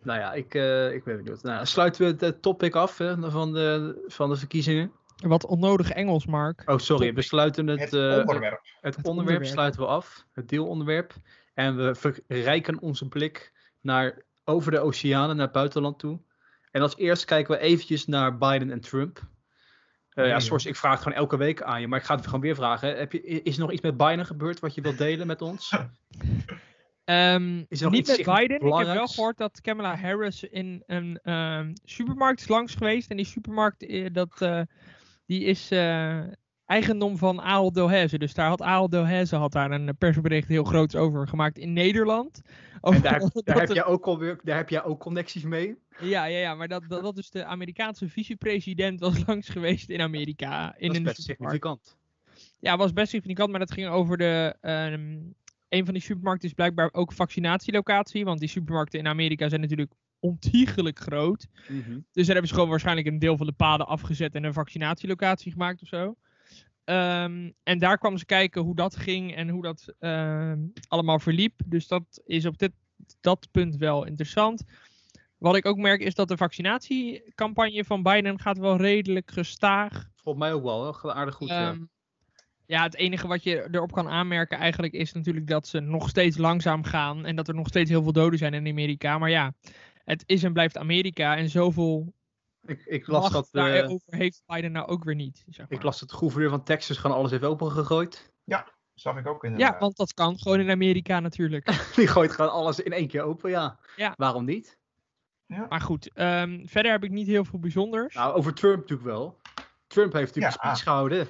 [0.03, 1.43] Nou ja, ik, eh, ik ben benieuwd.
[1.43, 4.91] Nou, sluiten we het topic af hè, van, de, van de verkiezingen.
[5.27, 6.63] Wat onnodig Engels, Mark.
[6.65, 7.13] Oh, sorry.
[7.13, 8.61] We sluiten het, Het eh, onderwerp.
[8.81, 9.45] Het, Het onderwerp, onderwerp.
[9.45, 11.13] sluiten we af, het deelonderwerp.
[11.53, 11.95] En we
[12.27, 16.19] verrijken onze blik naar, over de oceanen, naar het buitenland toe.
[16.71, 19.29] En als eerst kijken we eventjes naar Biden en Trump.
[20.09, 22.25] Eh, ja, zoals ik vraag het gewoon elke week aan je, maar ik ga het
[22.25, 22.97] gewoon weer vragen.
[22.97, 25.69] Heb je, is er nog iets met Biden gebeurd wat je wilt delen met ons?
[27.03, 28.67] Ehm, Is er nog niet iets met Biden.
[28.67, 33.09] Ik heb wel gehoord dat Kamala Harris in een ehm, supermarkt is langs geweest.
[33.09, 34.61] En die supermarkt eh, dat, eh,
[35.31, 36.21] die is eh,
[36.65, 38.17] eigendom van Ahold Delhaize.
[38.17, 42.41] Dus daar had Ahold Delhaize had daar een persbericht heel groots over gemaakt in Nederland.
[42.81, 45.75] En daar, daar, heb er- jij ook alweer, daar heb jij ook connecties mee?
[45.99, 50.01] Ja, ja, ja, maar dat, dat, dat dus de Amerikaanse vicepresident was langs geweest in
[50.01, 50.75] Amerika.
[50.77, 51.97] In dat is best significant.
[52.59, 54.55] Ja, was best significant, maar dat ging over de.
[54.61, 55.17] ehm,
[55.69, 58.25] een van die supermarkten is blijkbaar ook vaccinatielocatie.
[58.25, 61.47] Want die supermarkten in Amerika zijn natuurlijk ontiegelijk groot.
[61.67, 61.99] Mhm.
[62.11, 65.51] Dus daar hebben ze gewoon waarschijnlijk een deel van de paden afgezet en een vaccinatielocatie
[65.51, 66.15] gemaakt of zo.
[66.83, 71.61] Ehm, en daar kwamen ze kijken hoe dat ging en hoe dat ehm, allemaal verliep.
[71.65, 72.71] Dus dat is op dit,
[73.21, 74.63] dat punt wel interessant.
[75.37, 80.09] Wat ik ook merk is dat de vaccinatiecampagne van Biden gaat wel redelijk gestaag.
[80.15, 81.13] Volgens mij ook wel, hè?
[81.13, 81.47] Aardig goed.
[81.47, 81.69] ja.
[81.69, 81.83] Ehm,
[82.71, 86.37] ja, het enige wat je erop kan aanmerken eigenlijk is natuurlijk dat ze nog steeds
[86.37, 87.25] langzaam gaan.
[87.25, 89.17] En dat er nog steeds heel veel doden zijn in Amerika.
[89.17, 89.53] Maar ja,
[90.05, 91.37] het is en blijft Amerika.
[91.37, 92.13] En zoveel
[92.65, 95.43] Ik, ik, las dat, eh, daarover heeft Biden nou ook weer niet.
[95.47, 95.77] Zeg maar.
[95.77, 98.29] ik las dat de gouverneur van Texas gewoon alles heeft opengegooid.
[98.93, 99.73] Zag ik ook inderdaad.
[99.73, 101.65] Ja, want dat kan gewoon in Amerika natuurlijk.
[101.95, 103.79] Die gooit gewoon alles in één keer open, ja.
[103.95, 104.13] Ja.
[104.17, 104.79] Waarom niet?
[105.69, 108.15] maar goed, ehm, verder heb ik niet heel veel bijzonders.
[108.15, 109.39] Nou, over Trump natuurlijk wel.
[109.87, 110.69] Trump heeft natuurlijk Ja.
[110.69, 111.27] een speech gehouden.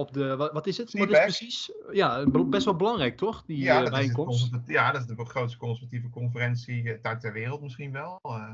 [0.00, 0.92] Op de, wat, wat is het?
[0.92, 1.72] Wat is precies?
[1.92, 3.42] Ja, be- best wel belangrijk, toch?
[3.46, 4.40] Die ja, eh, dat is het bijeenkomst.
[4.40, 8.18] conservat- ja, dat is de grootste conservatieve conferentie eh, ter, wereld misschien wel.
[8.22, 8.52] eh.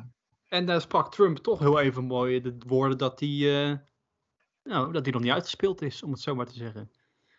[0.49, 3.77] En daar sprak Trump toch heel even mooi de woorden dat hij, eh,
[4.65, 6.91] nou, dat hij nog niet uitgespeeld is, om het zo maar te zeggen.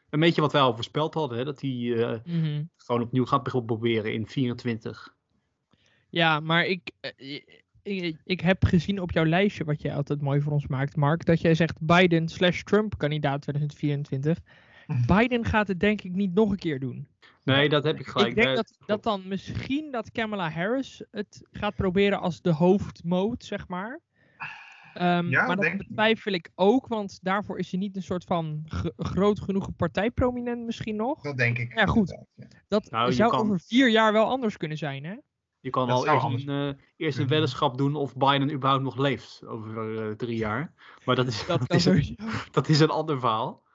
[0.10, 1.44] Een beetje wat wij al voorspeld hadden, hè?
[1.46, 2.64] dat hij eh, Mhm.
[2.76, 5.16] gewoon opnieuw gaat proberen in 24.
[6.10, 6.90] Ja, maar ik,
[7.88, 11.26] ik, ik heb gezien op jouw lijstje, wat jij altijd mooi voor ons maakt, Mark,
[11.26, 14.40] dat jij zegt Biden slash Trump kandidaat 2024.
[15.08, 17.08] Biden gaat het denk ik niet nog een keer doen.
[17.44, 18.30] Nee, dat heb ik gelijk.
[18.30, 22.52] Ik denk Eh, dat, dat dan misschien dat Kamala Harris het gaat proberen als de
[22.52, 24.00] hoofdmoot, zeg maar.
[24.94, 28.24] Ehm, Ja, maar dat denk betwijfel ik ook, want daarvoor is hij niet een soort
[28.24, 31.22] van gro- groot genoeg partijprominent misschien nog.
[31.22, 31.74] Dat denk ik.
[31.76, 32.26] Ja, goed.
[32.36, 32.46] ja.
[32.68, 35.16] Dat Nou, zou kan- over vier jaar wel anders kunnen zijn, hè?
[35.60, 37.28] Je kan Dat al eerst anders een, eh, eerst een kunnen.
[37.30, 40.74] weddenschap doen of Biden überhaupt nog leeft over eh, drie jaar.
[41.06, 42.18] Maar dat is, Dat is een,
[42.52, 43.66] dat is een ander verhaal.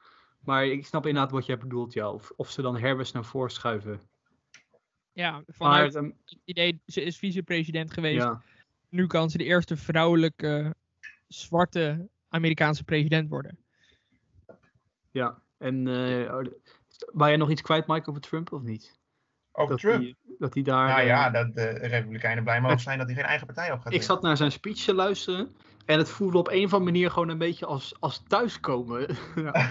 [0.40, 2.10] Maar ik snap inderdaad wat jij bedoelt, ja.
[2.10, 4.00] Of, of ze dan Harris naar voren schuiven.
[5.12, 8.22] Ja, Maar vanuit ehm, het idee, ze is vicepresident geweest.
[8.22, 8.42] ja,
[8.88, 10.74] Nu kan ze de eerste vrouwelijke
[11.28, 13.58] zwarte Amerikaanse president worden.
[15.10, 15.42] ja.
[15.58, 16.44] En eh, oh,
[17.12, 19.00] wou jij nog iets kwijt, Mike, over Trump of niet?
[19.52, 20.00] Over dat Trump.
[20.00, 20.86] Die, dat hij daar...
[20.88, 23.80] Nou eh, ja, dat de Republikeinen blij mogen zijn dat hij geen eigen partij op
[23.80, 25.50] gaat Ik zat naar zijn speech te luisteren.
[25.86, 29.06] En het voelde op een of andere manier gewoon een beetje als, als thuiskomen.
[29.34, 29.50] Ja.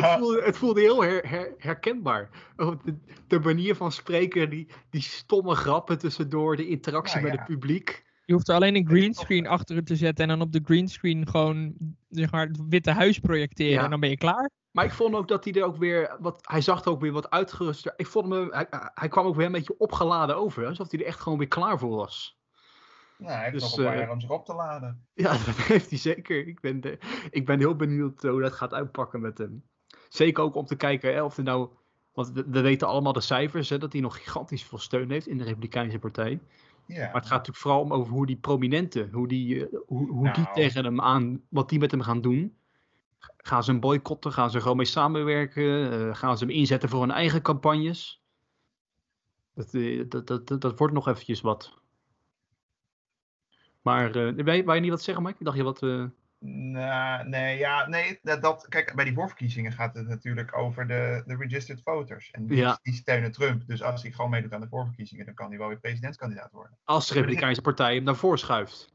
[0.00, 2.28] het, voelde, het voelde heel her- her- herkenbaar.
[2.56, 2.94] De,
[3.26, 7.38] de manier van spreken, die, die stomme grappen tussendoor, de interactie Ja, met ja.
[7.38, 8.04] het publiek.
[8.24, 11.28] Je hoeft er alleen een greenscreen toch- achter te zetten en dan op de greenscreen
[11.28, 11.74] gewoon
[12.08, 13.84] zeg maar, het witte huis projecteren Ja.
[13.84, 14.50] en dan ben je klaar.
[14.74, 16.38] Maar ik vond ook dat hij er ook weer wat.
[16.42, 17.92] Hij zag er ook weer wat uitgeruster.
[17.96, 18.48] Ik vond hem.
[18.52, 20.66] Hij, hij kwam ook weer een beetje opgeladen over.
[20.66, 22.38] Alsof hij er echt gewoon weer klaar voor was.
[23.18, 25.06] Nou, hij heeft Dus, nog een paar eh, jaar om zich op te laden.
[25.14, 26.46] Ja, dat heeft hij zeker.
[26.46, 26.98] Ik ben, de-
[27.30, 29.64] ik ben heel benieuwd hoe dat gaat uitpakken met hem.
[30.08, 31.68] Zeker ook om te kijken hè, of er nou.
[32.12, 35.26] Want we, we weten allemaal de cijfers, hè, dat hij nog gigantisch veel steun heeft
[35.26, 36.40] in de Republikeinse Partij.
[36.86, 36.96] Ja.
[37.04, 40.32] Maar het gaat natuurlijk vooral om over hoe die prominenten, hoe die, eh, hoe, hoe
[40.32, 40.54] die Nou.
[40.54, 42.56] tegen hem aan, wat die met hem gaan doen.
[43.36, 44.32] Gaan ze hem boycotten?
[44.32, 45.92] Gaan ze er gewoon mee samenwerken?
[45.92, 48.22] Eh, gaan ze hem inzetten voor hun eigen campagnes?
[49.54, 51.78] Dat, eh, dat, dat, dat, wordt nog eventjes wat.
[53.82, 55.38] Maar wou, je, niet wat zeggen, Mike?
[55.38, 56.10] Ik dacht je wat...
[56.46, 61.36] Nou, nee, ja, nee, dat, kijk, bij die voorverkiezingen gaat het natuurlijk over de, de
[61.36, 62.30] registered voters.
[62.30, 62.78] En die, Ja.
[62.82, 63.66] die steunen Trump.
[63.66, 66.78] Dus als hij gewoon meedoet aan de voorverkiezingen, dan kan hij wel weer presidentskandidaat worden.
[66.84, 68.94] als de Republikeinse Partij hem naar voren schuift.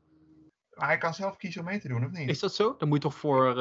[0.73, 2.29] Maar hij kan zelf kiezen om mee te doen, of niet?
[2.29, 2.75] Is dat zo?
[2.77, 3.57] Dan moet je toch voor...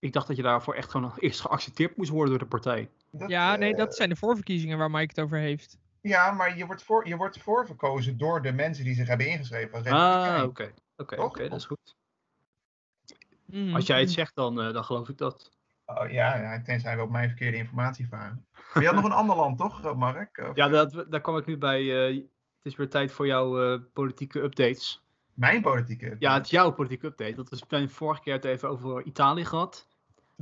[0.00, 2.90] ik dacht dat je daarvoor echt gewoon eerst geaccepteerd moest worden door de partij.
[3.10, 5.78] Dat, Ja, nee, eh, dat zijn de voorverkiezingen waar Mike het over heeft.
[6.00, 9.74] Ja, maar je wordt, voor, je wordt voorverkozen door de mensen die zich hebben ingeschreven
[9.78, 10.72] als Ah, oké.
[10.96, 11.96] Oké, oké, dat is goed.
[13.46, 13.74] Mm.
[13.74, 15.50] Als jij het zegt, dan, eh, dan geloof ik dat.
[15.86, 18.46] Oh, ja, ja, tenzij we op mijn verkeerde informatie varen.
[18.74, 20.38] Maar je had nog een ander land, toch, eh, Mark?
[20.48, 22.08] Of- Ja, dat, daar kwam ik nu bij.
[22.08, 22.16] eh,
[22.56, 25.02] het is weer tijd voor jouw eh, politieke updates.
[25.34, 26.16] Mijn politieke.
[26.18, 27.34] Ja, het is jouw politieke update.
[27.34, 29.88] Dat is we vorige keer het even over Italië gehad,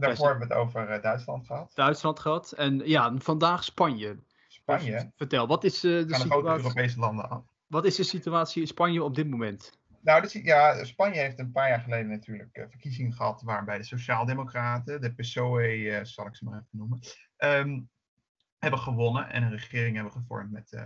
[0.01, 1.71] Daarvoor hebben we het over eh, Duitsland gehad.
[1.75, 2.53] Duitsland gehad.
[2.53, 4.19] En ja, vandaag Spanje.
[4.49, 5.13] Spanje.
[5.17, 7.43] Vertel, wat is, eh, de Gaan de grote situatie, Europese landen af.
[7.67, 9.79] wat is de situatie in Spanje op dit moment?
[10.01, 13.85] Nou, dus, ja, Spanje heeft een paar jaar geleden natuurlijk eh, verkiezingen gehad waarbij de
[13.85, 16.99] Sociaaldemocraten, de PSOE, eh, zal ik ze maar even noemen,
[17.37, 17.81] ehm,
[18.59, 20.83] hebben gewonnen en een regering hebben gevormd met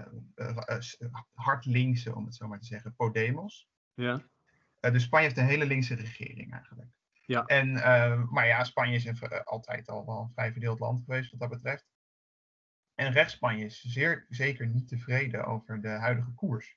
[0.78, 0.98] s-
[1.32, 3.68] hard linkse, om het zo maar te zeggen, Podemos.
[3.94, 4.22] Ja.
[4.80, 6.88] Dus Spanje heeft een hele linkse regering eigenlijk.
[7.26, 7.44] Ja.
[7.44, 11.02] En, eh, maar ja, Spanje is een, eh, altijd al wel een vrij verdeeld land
[11.04, 11.90] geweest wat dat betreft.
[12.94, 16.76] En rechts-Spanje is zeer zeker niet tevreden over de huidige koers.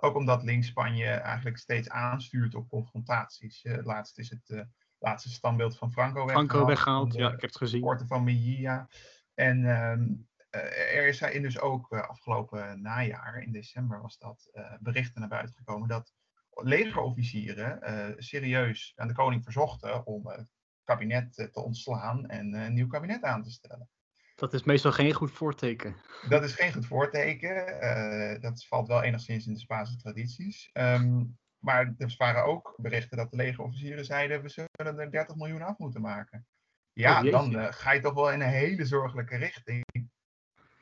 [0.00, 3.64] Ook omdat links-Spanje eigenlijk steeds aanstuurt op confrontaties.
[3.64, 4.60] Eh, laatst is het eh,
[4.98, 6.50] laatste standbeeld van Franco weggehaald.
[6.50, 7.80] Franco weggehaald, ja, ik heb het gezien.
[7.80, 8.88] Poorten van Mejia.
[9.34, 10.14] En ehm,
[10.50, 15.54] eh, er is in dus ook afgelopen najaar, in december was dat, berichten naar buiten
[15.54, 16.14] gekomen dat
[16.62, 20.46] legerofficieren eh, serieus aan de koning verzochten om het
[20.84, 23.88] kabinet eh, te ontslaan en eh, een nieuw kabinet aan te stellen.
[24.34, 25.96] Dat is meestal geen goed voorteken.
[26.28, 28.40] Dat is geen goed voorteken.
[28.40, 30.70] dat valt wel enigszins in de Spaanse tradities.
[30.72, 31.24] Ehm,
[31.58, 35.78] maar er waren ook berichten dat de legerofficieren zeiden: we zullen er 30 miljoen af
[35.78, 36.46] moeten maken.
[36.92, 39.84] Ja, Oh, dan ga je toch wel in een hele zorgelijke richting.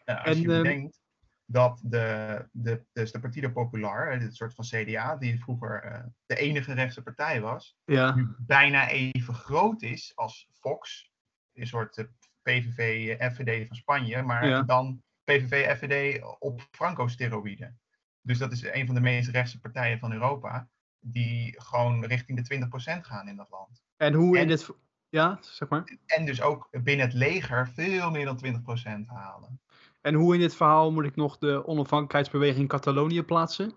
[0.04, 1.00] Eh, als En, je ehm, bedenkt
[1.46, 6.36] dat de, de, dus de Partido Popular, dit soort van CDA, die vroeger eh, de
[6.36, 11.12] enige rechtse partij was, Ja, nu bijna even groot is als Fox.
[11.52, 12.04] Een soort eh,
[12.42, 14.62] PVV, eh, FVD van Spanje, maar Ja.
[14.62, 17.80] dan PVV, FVD op Franco-steroïden.
[18.20, 20.68] Dus dat is een van de meest rechtse partijen van Europa,
[21.00, 23.84] die gewoon richting de 20% gaan in dat land.
[23.96, 24.68] en hoe in dit...
[25.08, 25.98] Ja, zeg maar.
[26.06, 29.60] En dus ook binnen het leger veel meer dan 20% halen.
[30.06, 33.74] En hoe in dit verhaal moet ik nog de onafhankelijkheidsbeweging in Catalonië plaatsen?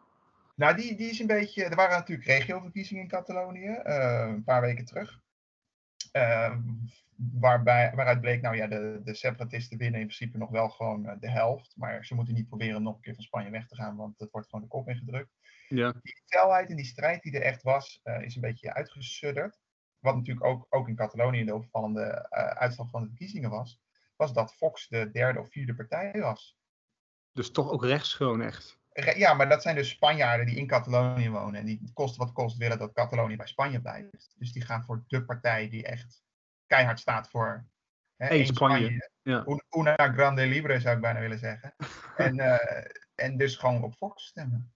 [0.55, 1.63] Nou, die, die is een beetje.
[1.63, 5.19] Er waren natuurlijk regioverkiezingen in Catalonië, eh, een paar weken terug.
[6.11, 6.55] Eh,
[7.15, 11.15] waarbij, waaruit bleek, nou ja, de, de separatisten winnen in principe nog wel gewoon eh,
[11.19, 11.73] de helft.
[11.77, 14.31] Maar ze moeten niet proberen nog een keer van Spanje weg te gaan, want het
[14.31, 15.37] wordt gewoon de kop ingedrukt.
[15.67, 15.91] Ja.
[16.01, 19.59] Die telheid en die strijd die er echt was, is een beetje uitgesudderd.
[19.99, 23.79] Wat natuurlijk ook, ook in Catalonië de opvallende eh, uitslag van de verkiezingen was,
[24.19, 26.57] was dat Fox de derde of vierde partij was.
[27.31, 28.77] Dus toch ook rechts gewoon echt.
[29.15, 31.59] Ja, maar dat zijn dus Spanjaarden die in Catalonië wonen.
[31.59, 34.33] En die kost wat kost willen dat Catalonië bij Spanje blijft.
[34.37, 36.23] Dus die gaan voor de partij die echt
[36.67, 37.67] keihard staat voor
[38.15, 39.45] hè, Spanje, ja.
[39.47, 41.75] Un- Una grande libre zou ik bijna willen zeggen.
[42.17, 44.73] en, eh, en dus gewoon op Fox stemmen.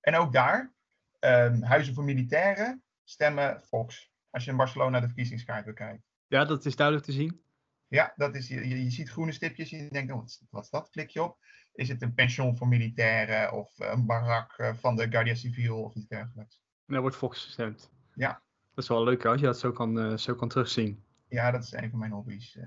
[0.00, 0.72] En ook daar,
[1.18, 4.10] ehm, huizen voor militairen stemmen Fox.
[4.30, 6.02] Als je in Barcelona de verkiezingskaart bekijkt.
[6.26, 7.44] Ja, dat is duidelijk te zien.
[7.92, 9.70] Ja, dat is, je, je ziet groene stipjes.
[9.70, 10.90] Je denkt, oh, wat, is, wat is dat?
[10.90, 11.36] Klik je op.
[11.72, 15.94] Is het een pension voor militairen of een barak eh, van de Guardia Civil of
[15.94, 16.60] iets dergelijks?
[16.86, 17.90] En daar wordt Fox gestemd.
[18.14, 18.42] Ja.
[18.74, 21.04] Dat is wel leuk als je dat zo kan, eh, zo kan terugzien.
[21.28, 22.56] Ja, dat is een van mijn hobby's.
[22.56, 22.64] eh.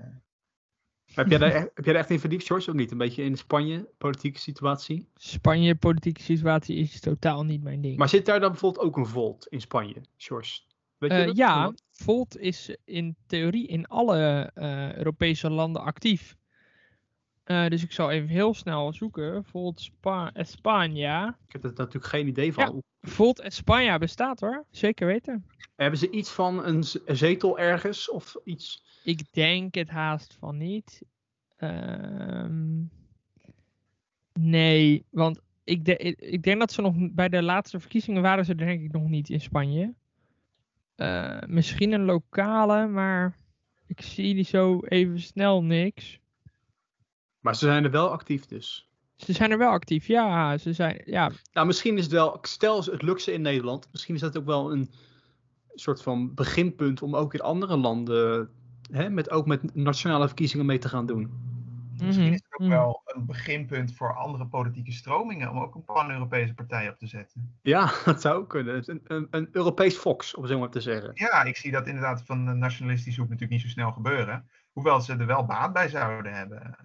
[1.14, 2.90] Heb jij, daar, echt- heb jij daar echt in verdiept, George, of niet?
[2.90, 5.08] Een beetje in Spanje, politieke situatie.
[5.14, 7.96] Spanje, politieke situatie is totaal niet mijn ding.
[7.98, 10.60] Maar zit daar dan bijvoorbeeld ook een Volt in Spanje, George?
[10.98, 11.36] Weet je Eh, dat?
[11.36, 16.36] ja, Volt is in theorie in alle eh, Europese landen actief.
[17.44, 19.44] Eh, dus ik zal even heel snel zoeken.
[19.44, 21.36] Volt Spa España.
[21.46, 22.64] Ik heb er natuurlijk geen idee van.
[22.74, 23.08] Ja.
[23.10, 25.46] Volt España bestaat hoor, zeker weten.
[25.76, 28.84] Hebben ze iets van een zetel ergens of iets?
[29.04, 31.02] Ik denk het haast van niet.
[31.56, 32.82] Ehm,
[34.32, 38.54] nee, want ik, de- ik, denk dat ze nog bij de laatste verkiezingen waren ze
[38.54, 39.94] denk ik nog niet in Spanje.
[40.96, 43.36] Eh, misschien een lokale, maar
[43.86, 46.20] ik zie die zo even snel niks.
[47.40, 48.88] Maar ze zijn er wel actief dus.
[49.16, 50.58] Ze zijn er wel actief, ja.
[50.58, 54.14] Ze zijn, ja, Nou, misschien is het wel, stel het lukt ze in Nederland, misschien
[54.14, 54.90] is dat ook wel een
[55.74, 58.50] soort van beginpunt om ook in andere landen,
[58.90, 61.30] hè, met, ook met nationale verkiezingen mee te gaan doen.
[62.04, 62.70] Misschien Mhm, is het ook mhm.
[62.70, 67.58] wel een beginpunt voor andere politieke stromingen om ook een pan-Europese partij op te zetten.
[67.62, 68.82] Ja, dat zou ook kunnen.
[68.86, 71.10] Een, een, een Europees Fox, om het zo maar te zeggen.
[71.14, 74.48] Ja, ik zie dat inderdaad van de nationalistische hoek natuurlijk niet zo snel gebeuren.
[74.72, 76.76] Hoewel ze er wel baat bij zouden hebben.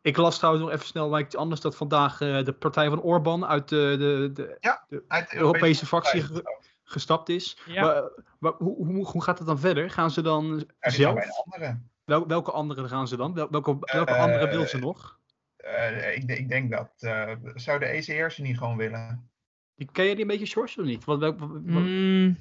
[0.00, 3.46] Ik las trouwens nog even snel iets anders dat vandaag eh, de partij van Orbán
[3.46, 7.58] uit de, de, de Uit de Europese fractie ge- gestapt is.
[7.66, 7.82] Ja.
[7.82, 8.02] Maar,
[8.38, 9.90] maar hoe, hoe, hoe gaat het dan verder?
[9.90, 11.14] Gaan ze dan Ja, zelf?
[11.14, 11.80] bij een andere.
[12.04, 13.34] Wel, welke andere gaan ze dan?
[13.34, 15.20] Wel- welke welke Eh, andere wil ze nog?
[15.56, 16.90] Eh, ik, de- ik denk dat.
[16.98, 19.30] eh, zou de ECR ze niet gewoon willen?
[19.74, 21.04] Die, ken je die een beetje, George, of niet?
[21.04, 22.36] Wat, welk- wat- wat- Mm,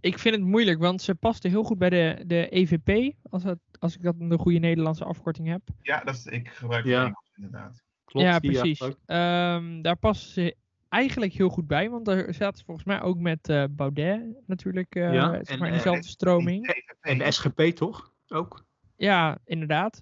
[0.00, 3.58] ik vind het moeilijk, want ze paste heel goed bij de, de EVP, als, het,
[3.78, 5.62] als ik dat een goede Nederlandse afkorting heb.
[5.82, 7.00] Ja, dat is, ik gebruik Ja.
[7.04, 7.82] Engels inderdaad.
[8.04, 8.80] klopt, ja, precies.
[9.06, 10.56] Ehm, daar passen ze
[10.88, 14.94] eigenlijk heel goed bij, want daar zaten ze volgens mij ook met eh, Baudet natuurlijk,
[14.94, 16.82] eh, Ja, zeg en, maar in eh, dezelfde stroming.
[17.00, 18.11] En de SGP toch?
[18.32, 18.64] Ook?
[18.96, 20.00] Ja, inderdaad.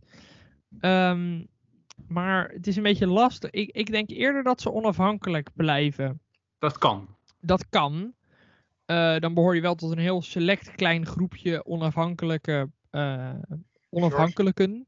[0.81, 1.45] Ehm,
[2.09, 3.51] maar het is een beetje lastig.
[3.51, 6.21] Ik, ik denk eerder dat ze onafhankelijk blijven.
[6.59, 7.16] Dat kan.
[7.40, 8.14] Dat kan.
[8.85, 13.35] Eh, dan behoor je wel tot een heel select klein groepje onafhankelijke eh,
[13.90, 14.87] onafhankelijken.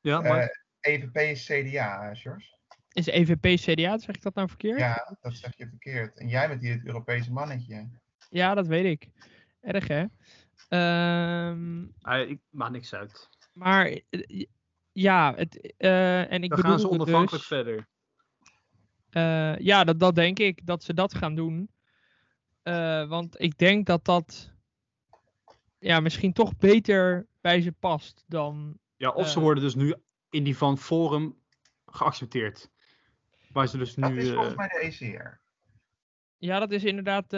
[0.00, 2.58] Ja, Eh, maar EVP is CDA, George.
[2.92, 4.78] Is EVP CDA, zeg ik dat nou verkeerd?
[4.78, 6.18] Ja, dat zeg je verkeerd.
[6.18, 7.88] En jij bent hier het Europese mannetje.
[8.30, 9.08] Ja, dat weet ik.
[9.60, 10.04] Erg hè?
[10.70, 13.28] Ehm, ah, ik maakt niks uit.
[13.52, 14.44] maar eh,
[14.92, 17.88] ja, het, eh, en ik Dan gaan ze onafhankelijk dus, verder.
[19.10, 21.70] eh, ja, dat, dat denk ik, dat ze dat gaan doen.
[22.62, 24.52] Eh, want ik denk dat dat
[25.78, 28.78] ja, misschien toch beter bij ze past dan...
[28.96, 29.94] Ja, of ze worden dus nu
[30.30, 31.36] in die van Forum
[31.86, 32.70] geaccepteerd.
[33.52, 34.18] Waar ze dus Dat nu...
[34.18, 35.40] is eh, volgens mij de ECR.
[36.36, 37.32] Ja, dat is inderdaad...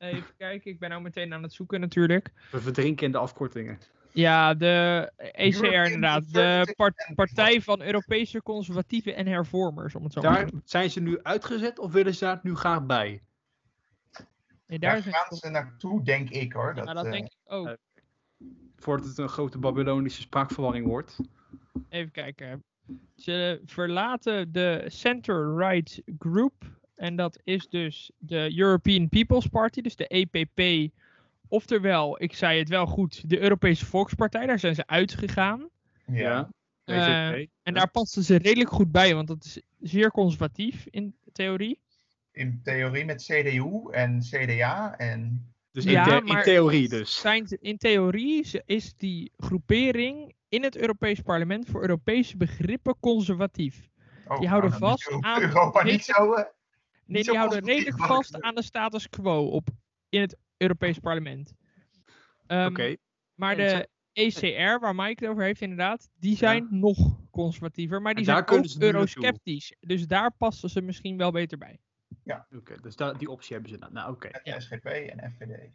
[0.00, 2.30] eh, Even kijken, ik ben nou meteen aan het zoeken natuurlijk.
[2.50, 3.78] we verdrinken in de afkortingen.
[4.12, 6.32] Ja, de ECR inderdaad.
[6.32, 10.68] De part- Partij van Europese Conservatieven en Hervormers, om het zo maar te Daar zeggen.
[10.68, 13.22] zijn ze nu uitgezet of willen ze daar nu graag bij?
[14.66, 16.74] Nee, Daar daar gaan ze naartoe, denk ik hoor.
[16.74, 17.66] Dat, Ja, dat eh, denk ik ook.
[17.66, 17.72] eh,
[18.76, 21.16] Voordat het een grote Babylonische spraakverwarring wordt.
[21.88, 22.64] Even kijken.
[23.16, 26.52] Ze verlaten de center-right group.
[27.00, 30.90] En dat is dus de European People's Party, dus de EPP.
[31.48, 34.46] Oftewel, ik zei het wel goed, de Europese Volkspartij.
[34.46, 35.68] Daar zijn ze uitgegaan.
[36.06, 36.48] ja.
[36.84, 37.50] Eh, EVP.
[37.62, 41.80] En daar pasten ze redelijk goed bij, want dat is zeer conservatief in theorie.
[42.32, 47.20] In theorie met CDU en CDA en Dus Ja, in, the- in maar- theorie dus.
[47.20, 52.96] Zijn ze- in theorie ze- is die groepering in het Europees Parlement voor Europese begrippen
[53.00, 53.88] conservatief.
[54.28, 56.34] oh, Die houden nou, vast aan- Europa niet zo.
[57.10, 59.68] Nee, die houden redelijk vast aan de status quo op,
[60.08, 61.54] in het Europees Parlement.
[62.46, 62.96] Ehm, Oké.
[63.34, 68.02] Maar de ECR, waar Mike het over heeft inderdaad, die zijn nog conservatiever.
[68.02, 69.74] Maar die zijn ook eurosceptisch.
[69.80, 71.80] Dus daar passen ze misschien wel beter bij.
[72.56, 73.92] Oké, dus daar, die optie hebben ze dan.
[73.92, 74.28] Nou, oké.
[74.42, 74.60] Ja.
[74.60, 75.70] SGP en FVD.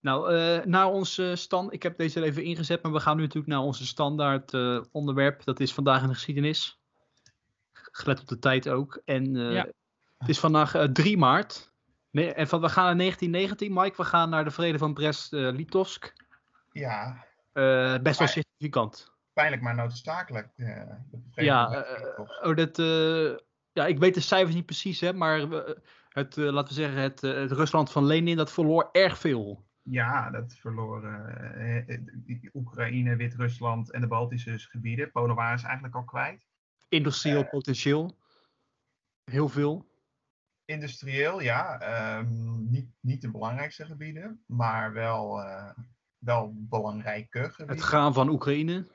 [0.00, 1.72] Nou, eh, naar onze stand.
[1.72, 4.82] Ik heb deze er even ingezet, maar we gaan nu natuurlijk naar onze standaard eh,
[4.92, 5.44] onderwerp.
[5.44, 6.80] Dat is vandaag in de geschiedenis.
[7.72, 9.02] Gelet op de tijd ook.
[9.04, 9.68] En eh, Ja.
[10.18, 11.74] Het is vandaag eh, 3 maart.
[12.10, 13.96] Nee, en van, we gaan naar 1919, Mike.
[14.02, 16.12] We gaan naar de vrede van Brest-Litovsk.
[16.72, 17.24] Ja,
[18.02, 19.12] best wel significant.
[19.32, 20.48] pijnlijk maar noodzakelijk.
[20.56, 20.80] eh,
[21.34, 23.36] Ja, eh, oh, dat, eh,
[23.72, 25.38] ja, ik weet de cijfers niet precies, hè, maar
[26.08, 29.64] het, eh, laten we zeggen, het, eh, het Rusland van Lenin, dat verloor erg veel.
[29.82, 32.00] Ja, dat verloren eh, eh,
[32.54, 35.10] Oekraïne, Wit-Rusland en de Baltische gebieden.
[35.10, 36.46] Polen waren ze eigenlijk al kwijt.
[36.88, 37.50] Industrieel Eh.
[37.50, 38.18] potentieel.
[39.24, 39.86] Heel veel.
[40.66, 41.80] Industrieel, ja.
[41.80, 45.70] ehm, niet, niet de belangrijkste gebieden, maar wel, eh,
[46.18, 47.76] wel belangrijke gebieden.
[47.76, 48.86] Het gaan van Oekraïne.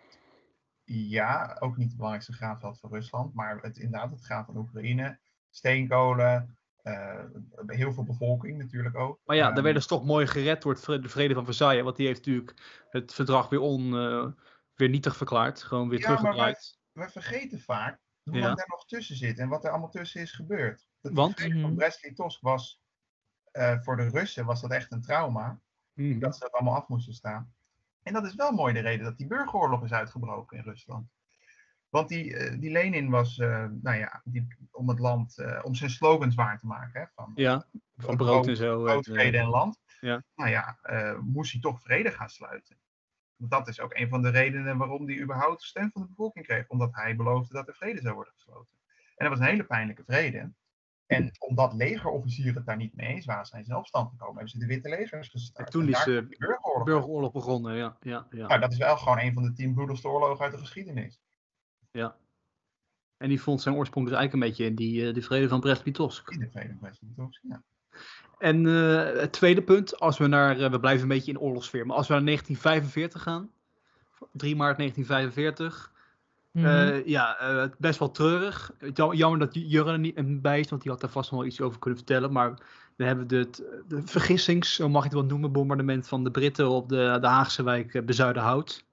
[0.84, 5.20] Ja, ook niet het belangrijkste graanveld van Rusland, maar het, inderdaad het gaan van Oekraïne.
[5.50, 7.24] Steenkolen, eh,
[7.66, 9.20] heel veel bevolking natuurlijk ook.
[9.26, 11.84] Maar ja, Ehm, daar werden ze toch mooi gered door de vrede van Versailles.
[11.84, 14.28] Want die heeft natuurlijk het verdrag weer, on, eh,
[14.76, 15.64] weer nietig verklaard.
[15.64, 16.80] Gewoon weer Ja, maar teruggedraaid.
[16.92, 18.42] we vergeten vaak hoe Ja.
[18.46, 20.88] lang daar nog tussen zit en wat er allemaal tussen is gebeurd.
[21.02, 21.42] De Want?
[21.42, 21.74] van Mhm.
[21.76, 22.80] Brest-Litovsk was
[23.52, 25.60] eh, voor de Russen was dat echt een trauma.
[25.94, 26.20] Mhm.
[26.20, 27.54] Dat ze dat allemaal af moesten staan.
[28.04, 31.10] En dat is wel mooi de reden dat die burgeroorlog is uitgebroken in Rusland.
[31.90, 35.76] Want die, eh, die Lenin was, eh, nou ja, die, om het land, eh, om
[35.76, 37.02] zijn slogans waar te maken.
[37.02, 37.66] Hè, van Ja,
[37.98, 38.84] van brood- brood en zo.
[38.84, 39.80] brood, vrede en land.
[40.00, 40.24] ja.
[40.36, 42.78] Nou ja, eh, moest hij toch vrede gaan sluiten.
[43.42, 46.46] Want dat is ook een van de redenen waarom hij überhaupt steun van de bevolking
[46.46, 46.68] kreeg.
[46.68, 48.78] Omdat hij beloofde dat er vrede zou worden gesloten.
[49.16, 50.52] En dat was een hele pijnlijke vrede.
[51.06, 54.34] En omdat legerofficieren het daar niet mee eens waren, zijn ze in opstand gekomen.
[54.34, 55.66] Hebben ze de Witte Legers gestart.
[55.66, 56.84] En toen En is de burgeroorlog.
[56.84, 57.98] burgeroorlog begonnen, ja.
[58.02, 58.48] ja, ja.
[58.48, 61.22] Nou, dat is wel gewoon een van de tien bloedigste oorlogen uit de geschiedenis.
[63.18, 65.60] En die vond zijn oorsprong dus eigenlijk een beetje in die, eh, die vrede van
[65.60, 66.30] Brest-Litovsk.
[66.30, 67.64] In de Vrede van Brest-Litovsk, ja.
[68.42, 71.86] En eh, het tweede punt, als we naar, eh, we blijven een beetje in oorlogssfeer,
[71.86, 73.50] maar als we naar 1945 gaan,
[74.32, 75.92] 3 maart 1945,
[76.52, 76.66] Mhm.
[76.66, 77.38] eh, ja,
[77.78, 78.72] best wel treurig.
[78.94, 81.62] Jam- Jammer dat Jurre er niet bij is, want die had daar vast wel iets
[81.62, 82.32] over kunnen vertellen.
[82.32, 82.48] Maar
[82.98, 86.32] dan hebben we het, de vergissings, zo mag je het wel noemen, bombardement van de
[86.32, 88.84] Britten op de, de Haagse wijk eh, Bezuidenhout.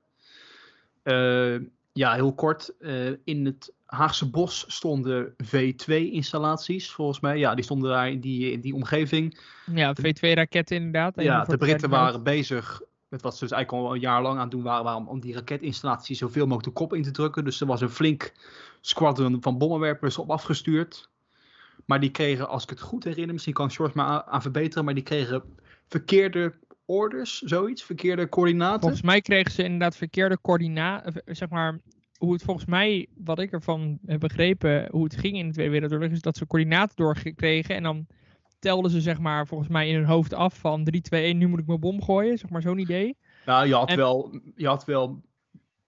[1.98, 2.76] Ja, heel kort.
[2.78, 7.38] eh, in het Haagse bos stonden V2-installaties, volgens mij.
[7.38, 9.40] Ja, die stonden daar in die, in die omgeving.
[9.74, 11.22] ja, V2-raketten inderdaad.
[11.22, 14.42] Ja, de Britten waren bezig met wat ze dus eigenlijk al een jaar lang aan
[14.42, 17.44] het doen waren, waren om, die raketinstallatie zoveel mogelijk de kop in te drukken.
[17.44, 18.32] Dus er was een flink
[18.80, 21.08] squadron van bommenwerpers op afgestuurd.
[21.84, 24.84] Maar die kregen, als ik het goed herinner, misschien kan George maar aan, aan verbeteren,
[24.84, 25.42] maar die kregen
[25.88, 26.54] verkeerde
[26.88, 28.80] orders, zoiets, verkeerde coördinaten.
[28.80, 31.22] Volgens mij kregen ze inderdaad verkeerde coördinaten.
[31.26, 31.78] Zeg maar,
[32.18, 35.72] hoe het volgens mij, wat ik ervan heb begrepen, hoe het ging in de Tweede
[35.72, 37.74] Wereldoorlog, is dat ze coördinaten doorgekregen.
[37.74, 38.06] En dan
[38.58, 41.46] telden ze, zeg maar, volgens mij in hun hoofd af van 3, 2, 1, nu
[41.46, 42.38] moet ik mijn bom gooien.
[42.38, 43.16] Zeg maar, zo'n idee.
[43.46, 45.22] Nou, je had, En- wel, je had wel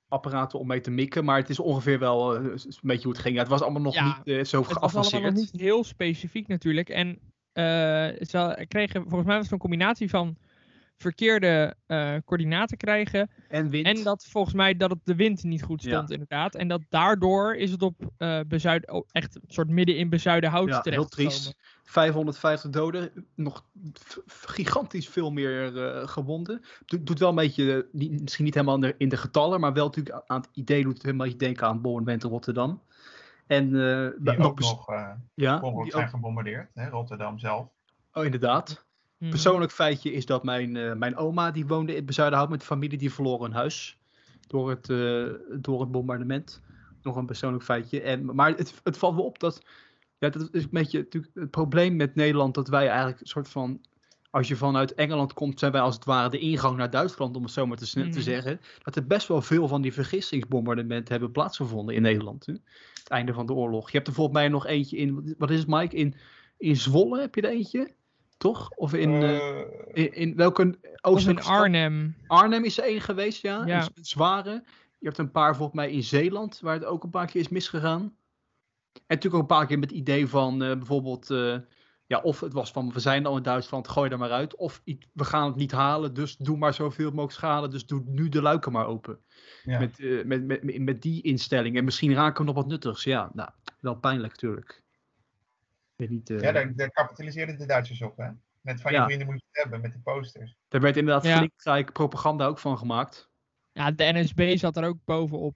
[0.09, 3.21] apparaten om mee te mikken, maar het is ongeveer wel eh, een beetje hoe het
[3.21, 3.35] ging.
[3.35, 5.23] Ja, het was allemaal nog Ja, niet eh, zo Het was allemaal geavanceerd.
[5.23, 6.89] nog niet heel specifiek natuurlijk.
[6.89, 7.19] En
[7.53, 7.65] eh,
[8.27, 10.37] ze kregen, volgens mij was het een combinatie van
[11.01, 13.31] verkeerde eh, coördinaten krijgen.
[13.49, 13.87] En wind.
[13.87, 15.91] En dat volgens mij dat het de wind niet goed Ja.
[15.91, 16.55] stond, inderdaad.
[16.55, 20.69] En dat daardoor is het op eh bezuid, oh, echt een soort midden in bezuidenhout
[20.69, 21.55] Ja, terecht heel triest.
[21.85, 23.65] 550 doden, nog
[24.27, 26.61] gigantisch veel meer eh, gewonden.
[26.87, 29.73] Doet, doet wel een beetje, niet, misschien niet helemaal in de, in de getallen, maar
[29.73, 32.83] wel natuurlijk aan het idee doet het helemaal je denken aan in Rotterdam.
[33.47, 36.71] En eh, Die nog ook nog eh ja, die zijn ook- gebombardeerd.
[36.75, 37.67] Hè, Rotterdam zelf.
[38.13, 38.89] oh, inderdaad.
[39.21, 39.31] Mhm.
[39.31, 42.99] Persoonlijk feitje is dat mijn, eh, mijn oma, die woonde in Bezuidenhout met de familie,
[42.99, 43.99] die verloor een huis
[44.47, 45.25] door het, eh,
[45.61, 46.61] door het bombardement.
[47.03, 48.01] Nog een persoonlijk feitje.
[48.01, 49.63] En, maar het, het valt wel op dat,
[50.19, 53.49] ja, dat is een beetje natuurlijk het probleem met Nederland, dat wij eigenlijk een soort
[53.49, 53.81] van,
[54.31, 57.43] als je vanuit Engeland komt, zijn wij als het ware de ingang naar Duitsland, om
[57.43, 58.21] het zo maar te, te Mhm.
[58.21, 62.47] zeggen, dat er best wel veel van die vergissingsbombardementen hebben plaatsgevonden in Nederland.
[62.47, 62.53] Hè?
[62.95, 63.91] Het einde van de oorlog.
[63.91, 66.15] Je hebt er volgens mij nog eentje in, wat is het Mike, in,
[66.59, 67.91] in Zwolle heb je er eentje?
[68.41, 68.71] Toch?
[68.71, 69.23] Of in...
[69.23, 71.49] eh, Eh, in, in welke Of oostelijke in?
[71.49, 72.17] Arnhem.
[72.27, 73.67] Arnhem is er één geweest, ja.
[73.67, 73.81] Ja.
[73.95, 74.63] Een zware.
[74.99, 77.49] Je hebt een paar volgens mij in Zeeland, waar het ook een paar keer is
[77.49, 78.01] misgegaan.
[78.93, 81.57] En natuurlijk ook een paar keer met het idee van eh, bijvoorbeeld, eh,
[82.07, 84.57] ja, of het was van we zijn al in Duitsland, gooi er maar uit.
[84.57, 84.83] Of
[85.13, 88.43] we gaan het niet halen, dus doe maar zoveel mogelijk schade, dus doe nu de
[88.43, 89.19] luiken maar open.
[89.63, 89.79] ja.
[89.79, 91.77] Met, eh, met, met, met, met die instelling.
[91.77, 93.05] En misschien raken we nog wat nuttigs.
[93.05, 94.83] Ja, nou, wel pijnlijk natuurlijk.
[96.01, 96.31] Weet niet.
[96.31, 98.17] eh, ja, daar, daar kapitaliseerden de Duitsers op.
[98.17, 98.29] Hè?
[98.61, 99.05] Met van je Ja.
[99.05, 100.57] vrienden moet je het hebben, met die posters.
[100.69, 101.37] Daar werd inderdaad Ja.
[101.63, 103.31] flink propaganda ook van gemaakt.
[103.73, 105.55] Ja, de NSB zat er ook bovenop.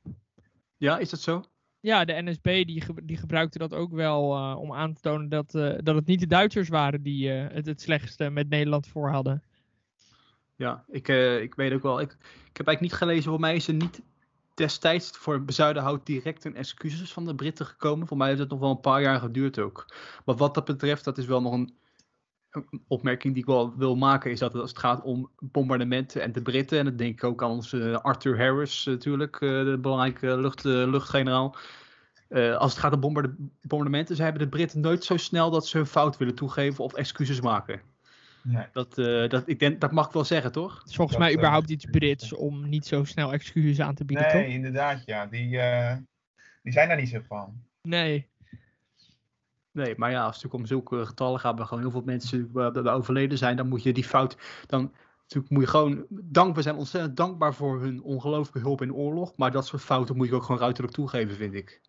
[0.77, 1.45] Ja, is dat zo?
[1.81, 5.29] Ja, de NSB die, ge- die gebruikte dat ook wel eh, om aan te tonen
[5.29, 8.87] dat, eh, dat het niet de Duitsers waren die eh, het het slechtste met Nederland
[8.87, 9.43] voor hadden.
[10.57, 12.01] Ja, ik, eh, ik weet ook wel.
[12.01, 13.31] Ik, ik heb eigenlijk niet gelezen.
[13.31, 14.03] Voor mij is er niet
[14.55, 18.07] destijds voor Bezuidenhout direct een excuses van de Britten gekomen.
[18.07, 19.95] Voor mij heeft het nog wel een paar jaar geduurd ook.
[20.25, 21.75] Maar wat dat betreft, dat is wel nog een,
[22.89, 24.31] opmerking die ik wel wil maken.
[24.31, 26.79] Is dat als het gaat om bombardementen en de Britten.
[26.79, 29.41] En dan denk ik ook aan onze Arthur Harris natuurlijk.
[29.41, 31.57] eh, de belangrijke lucht, eh, luchtgeneraal.
[32.29, 35.67] Eh, als het gaat om bombarde- bombardementen, ze hebben de Britten nooit zo snel dat
[35.67, 37.81] ze hun fout willen toegeven of excuses maken.
[38.45, 38.67] Nee.
[38.73, 40.79] Dat, eh, dat, ik denk, dat mag ik wel zeggen, toch?
[40.79, 43.95] Het is volgens Dat, mij eh, überhaupt iets Brits om niet zo snel excuses aan
[43.95, 44.53] te bieden, Nee, toch?
[44.53, 45.27] inderdaad, ja.
[45.27, 45.97] Die, eh,
[46.63, 47.63] die zijn daar niet zo van.
[47.83, 48.29] Nee.
[49.71, 52.51] Nee, maar ja, als het natuurlijk om zulke getallen gaat, waar gewoon heel veel mensen
[52.87, 54.37] overleden zijn, dan moet je die fout,
[54.67, 58.89] dan natuurlijk moet je gewoon, dank, we zijn ontzettend dankbaar voor hun ongelooflijke hulp in
[58.89, 61.81] de oorlog, maar dat soort fouten moet je ook gewoon ruiterlijk toegeven, vind ik.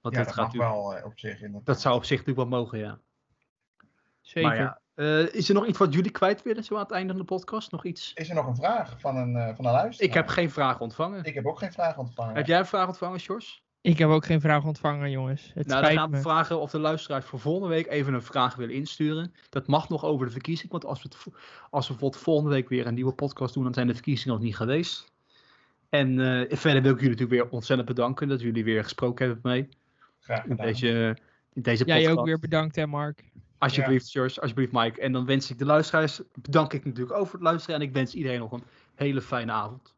[0.00, 1.34] Want ja, dat, dat gaat mag wel op zich.
[1.34, 1.66] Inderdaad.
[1.66, 2.98] dat zou op zich natuurlijk wel mogen, ja.
[4.20, 4.50] Zeker.
[4.50, 7.08] Maar ja, eh, is er nog iets wat jullie kwijt willen, zo aan het einde
[7.12, 7.72] van de podcast?
[7.72, 8.12] Nog iets?
[8.14, 10.08] Is er nog een vraag van een, eh, van een luisteraar?
[10.08, 11.24] Ik heb geen vraag ontvangen.
[11.24, 12.34] Ik heb ook geen vraag ontvangen.
[12.34, 13.62] Heb jij een vraag ontvangen, Sjors?
[13.80, 15.50] Ik heb ook geen vraag ontvangen, jongens.
[15.54, 16.22] Het Nou, dan gaan we me.
[16.22, 19.34] vragen of de luisteraars voor volgende week even een vraag willen insturen.
[19.48, 21.34] Dat mag nog over de verkiezing, want als we, het,
[21.70, 24.44] als we bijvoorbeeld volgende week weer een nieuwe podcast doen, dan zijn de verkiezingen nog
[24.44, 25.12] niet geweest.
[25.88, 29.42] En eh, verder wil ik jullie natuurlijk weer ontzettend bedanken dat jullie weer gesproken hebben
[29.52, 29.76] met mij
[30.20, 30.66] Graag in gedaan.
[30.66, 31.16] deze,
[31.52, 32.18] in deze Jij podcast.
[32.18, 33.24] ook weer bedankt, hè, Mark.
[33.58, 35.00] Alsjeblieft, George, alsjeblieft, Mike.
[35.00, 37.92] En dan wens ik de luisteraars, bedank ik natuurlijk ook voor het luisteren en ik
[37.92, 39.93] wens iedereen nog een hele fijne avond.